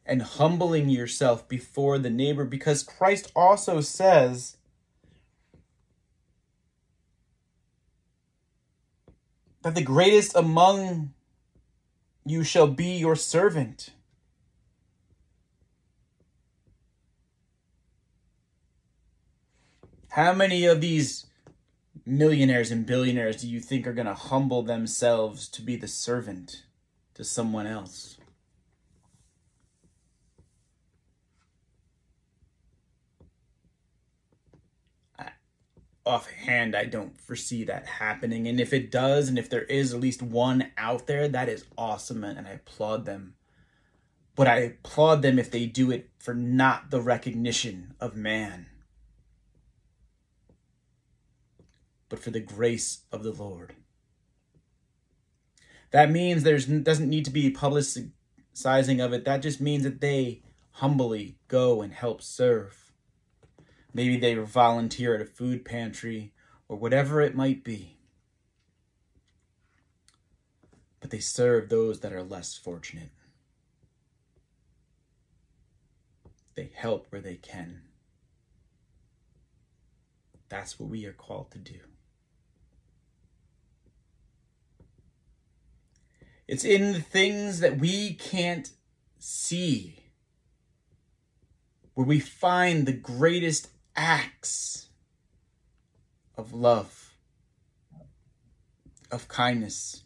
and 0.05 0.21
humbling 0.21 0.89
yourself 0.89 1.47
before 1.47 1.97
the 1.99 2.09
neighbor? 2.09 2.43
Because 2.43 2.83
Christ 2.83 3.31
also 3.35 3.81
says, 3.81 4.57
that 9.61 9.75
the 9.75 9.81
greatest 9.81 10.35
among 10.35 11.13
you 12.25 12.43
shall 12.43 12.67
be 12.67 12.97
your 12.97 13.15
servant. 13.15 13.91
How 20.19 20.33
many 20.33 20.65
of 20.65 20.81
these 20.81 21.27
millionaires 22.05 22.71
and 22.71 22.85
billionaires 22.85 23.37
do 23.37 23.47
you 23.47 23.61
think 23.61 23.87
are 23.87 23.93
going 23.93 24.05
to 24.05 24.13
humble 24.13 24.63
themselves 24.63 25.47
to 25.47 25.61
be 25.61 25.77
the 25.77 25.87
servant 25.87 26.65
to 27.13 27.23
someone 27.23 27.65
else? 27.65 28.17
offhand, 36.05 36.75
I 36.75 36.83
don't 36.83 37.17
foresee 37.21 37.63
that 37.65 37.85
happening. 37.85 38.45
And 38.47 38.59
if 38.59 38.73
it 38.73 38.91
does, 38.91 39.29
and 39.29 39.39
if 39.39 39.49
there 39.49 39.63
is 39.63 39.93
at 39.93 40.01
least 40.01 40.21
one 40.21 40.71
out 40.77 41.07
there, 41.07 41.29
that 41.29 41.47
is 41.47 41.65
awesome, 41.77 42.25
and 42.25 42.45
I 42.45 42.51
applaud 42.51 43.05
them. 43.05 43.35
But 44.35 44.47
I 44.47 44.55
applaud 44.55 45.21
them 45.21 45.39
if 45.39 45.49
they 45.49 45.65
do 45.65 45.91
it 45.91 46.09
for 46.17 46.33
not 46.33 46.89
the 46.89 46.99
recognition 46.99 47.93
of 48.01 48.17
man. 48.17 48.65
But 52.09 52.19
for 52.19 52.31
the 52.31 52.39
grace 52.39 53.03
of 53.11 53.23
the 53.23 53.31
Lord. 53.31 53.75
That 55.91 56.11
means 56.11 56.43
there 56.43 56.57
doesn't 56.57 57.09
need 57.09 57.25
to 57.25 57.31
be 57.31 57.51
publicizing 57.51 58.13
of 58.99 59.13
it. 59.13 59.25
That 59.25 59.41
just 59.41 59.61
means 59.61 59.83
that 59.83 60.01
they 60.01 60.43
humbly 60.71 61.37
go 61.47 61.81
and 61.81 61.93
help 61.93 62.21
serve. 62.21 62.91
Maybe 63.93 64.17
they 64.17 64.35
volunteer 64.35 65.15
at 65.15 65.21
a 65.21 65.25
food 65.25 65.65
pantry 65.65 66.33
or 66.67 66.77
whatever 66.77 67.21
it 67.21 67.35
might 67.35 67.63
be. 67.63 67.97
But 70.99 71.09
they 71.09 71.19
serve 71.19 71.69
those 71.69 72.01
that 72.01 72.13
are 72.13 72.21
less 72.21 72.55
fortunate. 72.55 73.09
They 76.55 76.71
help 76.75 77.07
where 77.09 77.21
they 77.21 77.37
can. 77.37 77.81
That's 80.49 80.79
what 80.79 80.89
we 80.89 81.05
are 81.05 81.13
called 81.13 81.51
to 81.51 81.57
do. 81.57 81.79
It's 86.49 86.65
in 86.65 86.93
the 86.93 86.99
things 86.99 87.59
that 87.59 87.77
we 87.77 88.15
can't 88.15 88.71
see 89.19 89.99
where 91.93 92.07
we 92.07 92.19
find 92.19 92.87
the 92.87 92.91
greatest 92.91 93.67
acts 93.95 94.87
of 96.35 96.51
love, 96.51 97.13
of 99.11 99.27
kindness, 99.27 100.01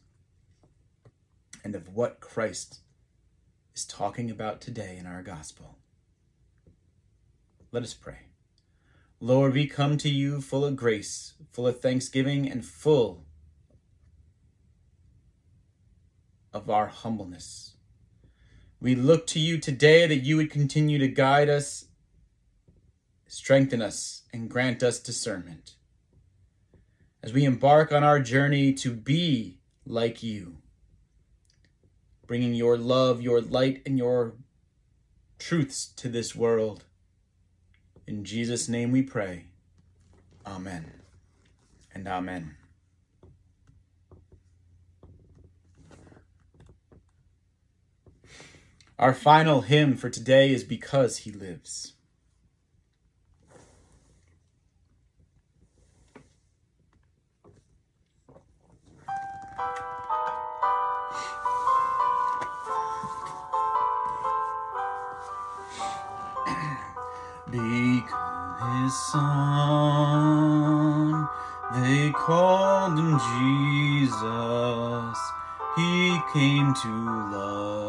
and 1.64 1.76
of 1.76 1.88
what 1.96 2.20
Christ 2.20 2.82
is 3.74 3.86
talking 3.86 4.30
about 4.30 4.60
today 4.60 4.98
in 5.00 5.06
our 5.06 5.24
gospel. 5.24 5.78
Let 7.72 7.84
us 7.84 7.94
pray. 7.94 8.18
Lord, 9.22 9.54
we 9.54 9.66
come 9.66 9.98
to 10.00 10.10
you 10.10 10.42
full 10.42 10.66
of 10.66 10.76
grace, 10.76 11.36
full 11.54 11.68
of 11.68 11.80
thanksgiving, 11.80 12.52
and 12.52 12.66
full 12.66 13.24
of 16.54 16.70
our 16.70 16.88
humbleness. 16.88 17.74
We 18.80 18.96
look 18.96 19.28
to 19.28 19.40
you 19.40 19.58
today 19.58 20.06
that 20.08 20.18
you 20.18 20.38
would 20.38 20.52
continue 20.52 21.00
to 21.00 21.08
guide 21.08 21.50
us, 21.50 21.86
strengthen 23.28 23.82
us, 23.82 24.24
and 24.32 24.50
grant 24.50 24.84
us 24.84 25.00
discernment. 25.00 25.76
As 27.22 27.34
we 27.34 27.46
embark 27.46 27.92
on 27.92 28.04
our 28.04 28.20
journey 28.20 28.74
to 28.74 28.92
be 28.92 29.58
like 29.86 30.22
you, 30.22 30.58
bringing 32.28 32.54
your 32.54 32.78
love, 32.78 33.22
your 33.22 33.42
light, 33.42 33.82
and 33.86 33.98
your 33.98 34.36
truths 35.40 35.88
to 35.98 36.10
this 36.10 36.36
world. 36.36 36.86
In 38.08 38.24
Jesus' 38.24 38.70
name 38.70 38.92
we 38.92 39.02
pray. 39.02 39.46
Amen 40.46 40.92
and 41.94 42.08
amen. 42.08 42.56
Our 49.04 49.14
final 49.14 49.60
hymn 49.64 49.98
for 49.98 50.10
today 50.10 50.54
is 50.54 50.64
Because 50.64 51.18
He 51.18 51.32
Lives. 51.34 51.92
because 67.52 68.62
his 68.84 68.94
son, 69.12 70.08
they 71.74 72.12
called 72.12 72.98
him 72.98 73.20
Jesus. 74.00 74.14
He 75.76 76.22
came 76.32 76.74
to 76.74 76.88
love, 77.34 77.83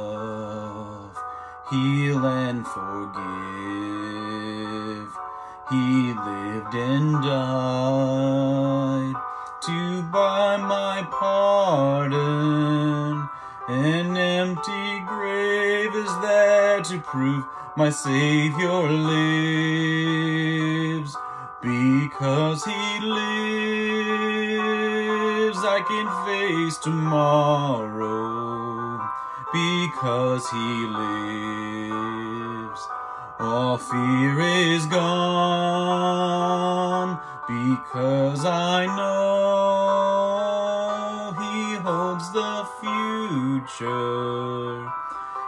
heal 1.70 2.24
and 2.24 2.66
forgive. 2.66 3.24
He 5.70 6.12
lived 6.12 6.74
and 6.74 7.12
died 7.22 9.14
to 9.62 10.02
buy 10.12 10.56
my 10.58 11.06
pardon. 11.10 12.14
An 13.68 14.16
empty 14.16 15.00
grave 15.08 15.94
is 15.94 16.20
there 16.20 16.82
to 16.82 16.98
prove 17.00 17.44
my 17.76 17.90
Savior 17.90 18.82
lives. 18.90 19.84
Because 21.62 22.62
he 22.64 23.00
lives, 23.00 23.18
I 25.58 25.80
can 25.88 26.06
face 26.26 26.76
tomorrow. 26.76 28.24
Because 29.50 30.44
he 30.50 30.86
lives, 30.86 31.53
all 33.54 33.78
fear 33.78 34.40
is 34.40 34.84
gone. 34.86 35.10
Because 37.46 38.44
I 38.44 38.86
know 38.98 40.14
he 41.42 41.76
holds 41.86 42.26
the 42.32 42.54
future. 42.80 44.74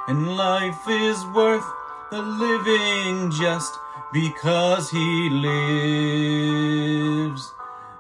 And 0.08 0.36
life 0.36 0.84
is 0.88 1.18
worth 1.34 1.68
the 2.12 2.22
living 2.22 3.30
just 3.32 3.72
because 4.12 4.84
he 4.90 5.28
lives. 5.48 7.42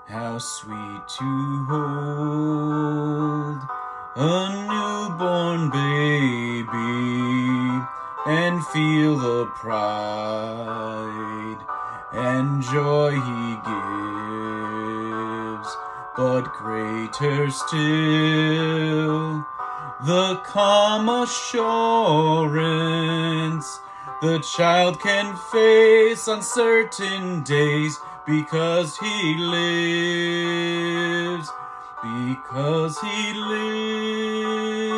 How 0.06 0.38
sweet 0.38 1.02
to 1.18 1.30
hold 1.68 3.60
a 4.14 4.48
newborn 4.70 5.62
baby 5.70 7.25
and 8.26 8.64
feel 8.66 9.16
the 9.16 9.46
pride 9.46 9.96
and 12.12 12.62
joy 12.62 13.12
he 13.12 13.56
gives. 13.64 14.96
But 16.16 16.52
greater 16.52 17.50
still, 17.50 19.44
the 20.04 20.36
calm 20.44 21.08
assurance 21.08 22.46
the 24.22 24.38
child 24.38 24.98
can 24.98 25.36
face 25.52 26.26
uncertain 26.26 27.42
days 27.42 28.00
because 28.26 28.96
he 28.96 29.34
lives. 29.36 30.66
Because 32.02 32.98
he 32.98 33.34
lives, 33.34 34.95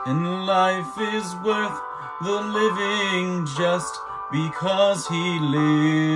And 0.07 0.45
life 0.47 0.99
is 0.99 1.35
worth 1.37 1.81
the 2.21 2.41
living 2.41 3.47
just 3.47 3.99
because 4.31 5.07
he 5.07 5.39
lives. 5.39 6.13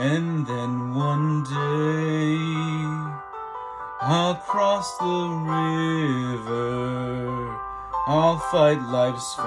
And 0.00 0.46
then 0.46 0.94
one 0.94 1.42
day 1.42 2.38
I'll 4.00 4.34
cross 4.34 4.96
the 4.96 5.28
river. 6.24 6.80
I'll 8.06 8.38
fight 8.38 8.80
life's 8.88 9.34
final 9.34 9.46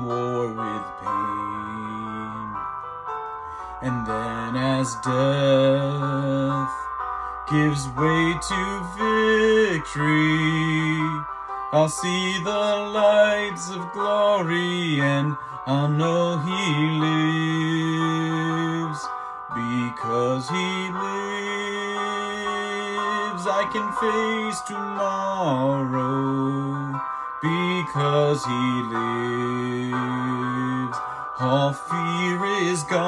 war 0.00 0.48
with 0.48 0.84
pain. 1.00 2.56
And 3.80 4.06
then 4.06 4.54
as 4.54 4.94
death 4.96 6.76
gives 7.48 7.88
way 7.96 8.36
to 8.50 8.84
victory, 9.72 11.00
I'll 11.72 11.88
see 11.88 12.38
the 12.44 12.50
lights 12.50 13.70
of 13.70 13.90
glory 13.94 15.00
and 15.00 15.38
I'll 15.64 15.88
know 15.88 16.38
he 16.38 16.98
lives. 16.98 18.98
Because 19.54 20.48
he 20.48 20.90
lives, 20.90 21.06
I 23.46 23.64
can 23.70 23.92
face 24.02 24.60
tomorrow. 24.66 26.98
Because 27.40 28.44
he 28.44 28.82
lives, 28.90 30.98
all 31.38 31.72
fear 31.72 32.44
is 32.66 32.82
gone. 32.84 33.02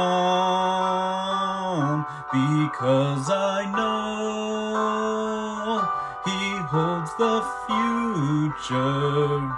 Because 2.31 3.29
I 3.31 3.65
know 3.75 5.83
he 6.25 6.57
holds 6.71 7.11
the 7.19 7.43
future. 7.67 9.51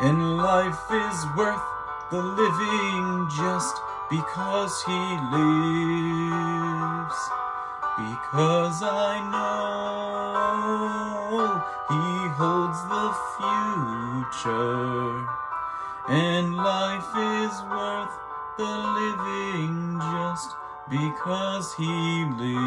And 0.00 0.36
life 0.36 0.90
is 0.90 1.24
worth 1.36 1.75
the 2.10 2.22
living 2.22 3.28
just 3.36 3.76
because 4.08 4.82
he 4.84 4.92
lives. 5.34 7.18
Because 7.98 8.82
I 8.82 9.18
know 9.32 10.96
he 11.88 12.28
holds 12.38 12.80
the 12.94 13.08
future. 13.36 15.26
And 16.08 16.56
life 16.56 17.10
is 17.16 17.62
worth 17.70 18.14
the 18.58 18.74
living 19.00 19.98
just 19.98 20.50
because 20.88 21.74
he 21.74 22.24
lives. 22.38 22.66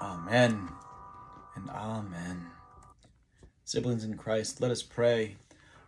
Amen. 0.00 0.75
Siblings 3.66 4.04
in 4.04 4.16
Christ, 4.16 4.60
let 4.60 4.70
us 4.70 4.84
pray. 4.84 5.34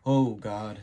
O 0.05 0.35
God, 0.35 0.81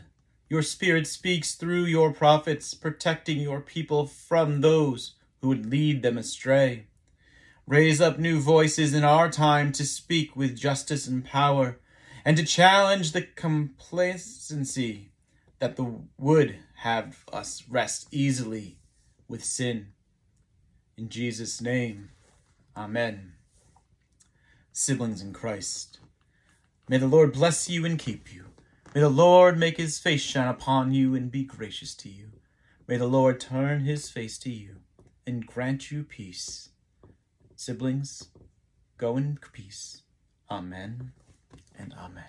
your 0.48 0.62
Spirit 0.62 1.06
speaks 1.06 1.54
through 1.54 1.84
your 1.84 2.10
prophets, 2.10 2.72
protecting 2.72 3.38
your 3.38 3.60
people 3.60 4.06
from 4.06 4.62
those 4.62 5.12
who 5.42 5.48
would 5.48 5.70
lead 5.70 6.02
them 6.02 6.16
astray. 6.16 6.86
Raise 7.66 8.00
up 8.00 8.18
new 8.18 8.40
voices 8.40 8.94
in 8.94 9.04
our 9.04 9.30
time 9.30 9.72
to 9.72 9.84
speak 9.84 10.34
with 10.34 10.56
justice 10.56 11.06
and 11.06 11.22
power, 11.22 11.78
and 12.24 12.34
to 12.38 12.44
challenge 12.46 13.12
the 13.12 13.22
complacency 13.22 15.10
that 15.58 15.76
the 15.76 15.96
would 16.16 16.56
have 16.76 17.26
us 17.30 17.62
rest 17.68 18.08
easily 18.10 18.78
with 19.28 19.44
sin. 19.44 19.88
In 20.96 21.10
Jesus' 21.10 21.60
name, 21.60 22.08
Amen. 22.74 23.34
Siblings 24.72 25.20
in 25.20 25.34
Christ, 25.34 25.98
may 26.88 26.98
the 26.98 27.06
Lord 27.06 27.32
bless 27.32 27.68
you 27.68 27.84
and 27.84 27.98
keep 27.98 28.32
you. 28.32 28.44
May 28.94 29.00
the 29.00 29.08
Lord 29.08 29.58
make 29.58 29.76
his 29.76 29.98
face 29.98 30.22
shine 30.22 30.48
upon 30.48 30.92
you 30.92 31.14
and 31.14 31.30
be 31.30 31.44
gracious 31.44 31.94
to 31.96 32.08
you. 32.08 32.28
May 32.88 32.96
the 32.96 33.06
Lord 33.06 33.40
turn 33.40 33.80
his 33.80 34.08
face 34.08 34.38
to 34.38 34.50
you 34.50 34.76
and 35.26 35.46
grant 35.46 35.90
you 35.90 36.04
peace. 36.04 36.70
Siblings, 37.56 38.28
go 38.96 39.16
in 39.16 39.38
peace. 39.52 40.02
Amen 40.50 41.12
and 41.78 41.94
amen. 41.98 42.24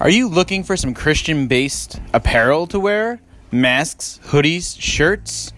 Are 0.00 0.10
you 0.10 0.28
looking 0.28 0.62
for 0.62 0.76
some 0.76 0.94
Christian 0.94 1.46
based 1.46 2.00
apparel 2.12 2.66
to 2.68 2.80
wear? 2.80 3.20
Masks, 3.50 4.20
hoodies, 4.24 4.76
shirts? 4.80 5.52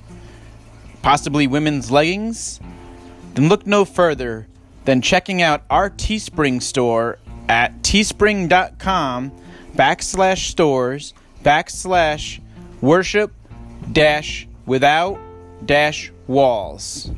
Possibly 1.03 1.47
women's 1.47 1.91
leggings? 1.91 2.61
Then 3.35 3.49
look 3.49 3.67
no 3.67 3.85
further 3.85 4.47
than 4.85 5.03
checking 5.03 5.43
out 5.43 5.65
our 5.71 5.91
Teespring 5.91 6.63
store 6.63 7.19
at 7.49 7.83
teespring.com 7.83 9.33
backslash 9.75 10.49
stores 10.49 11.15
backslash 11.43 12.41
worship 12.81 13.33
dash 13.93 14.49
without 14.67 15.19
dash 15.65 16.13
walls. 16.27 17.11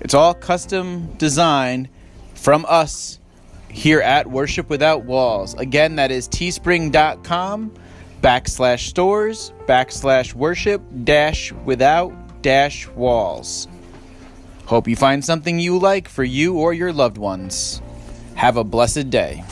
It's 0.00 0.14
all 0.14 0.34
custom 0.34 1.12
designed 1.18 1.88
from 2.34 2.64
us 2.68 3.18
here 3.70 4.00
at 4.00 4.26
Worship 4.26 4.70
Without 4.70 5.04
Walls. 5.04 5.54
Again, 5.54 5.96
that 5.96 6.10
is 6.10 6.28
teespring.com 6.28 7.74
backslash 8.22 8.88
stores 8.88 9.52
backslash 9.66 10.34
worship 10.34 10.82
dash 11.04 11.52
without 11.52 12.12
dash 12.42 12.88
walls. 12.88 13.68
Hope 14.66 14.86
you 14.86 14.96
find 14.96 15.24
something 15.24 15.58
you 15.58 15.78
like 15.78 16.08
for 16.08 16.24
you 16.24 16.58
or 16.58 16.72
your 16.72 16.92
loved 16.92 17.18
ones. 17.18 17.80
Have 18.34 18.56
a 18.56 18.64
blessed 18.64 19.10
day. 19.10 19.44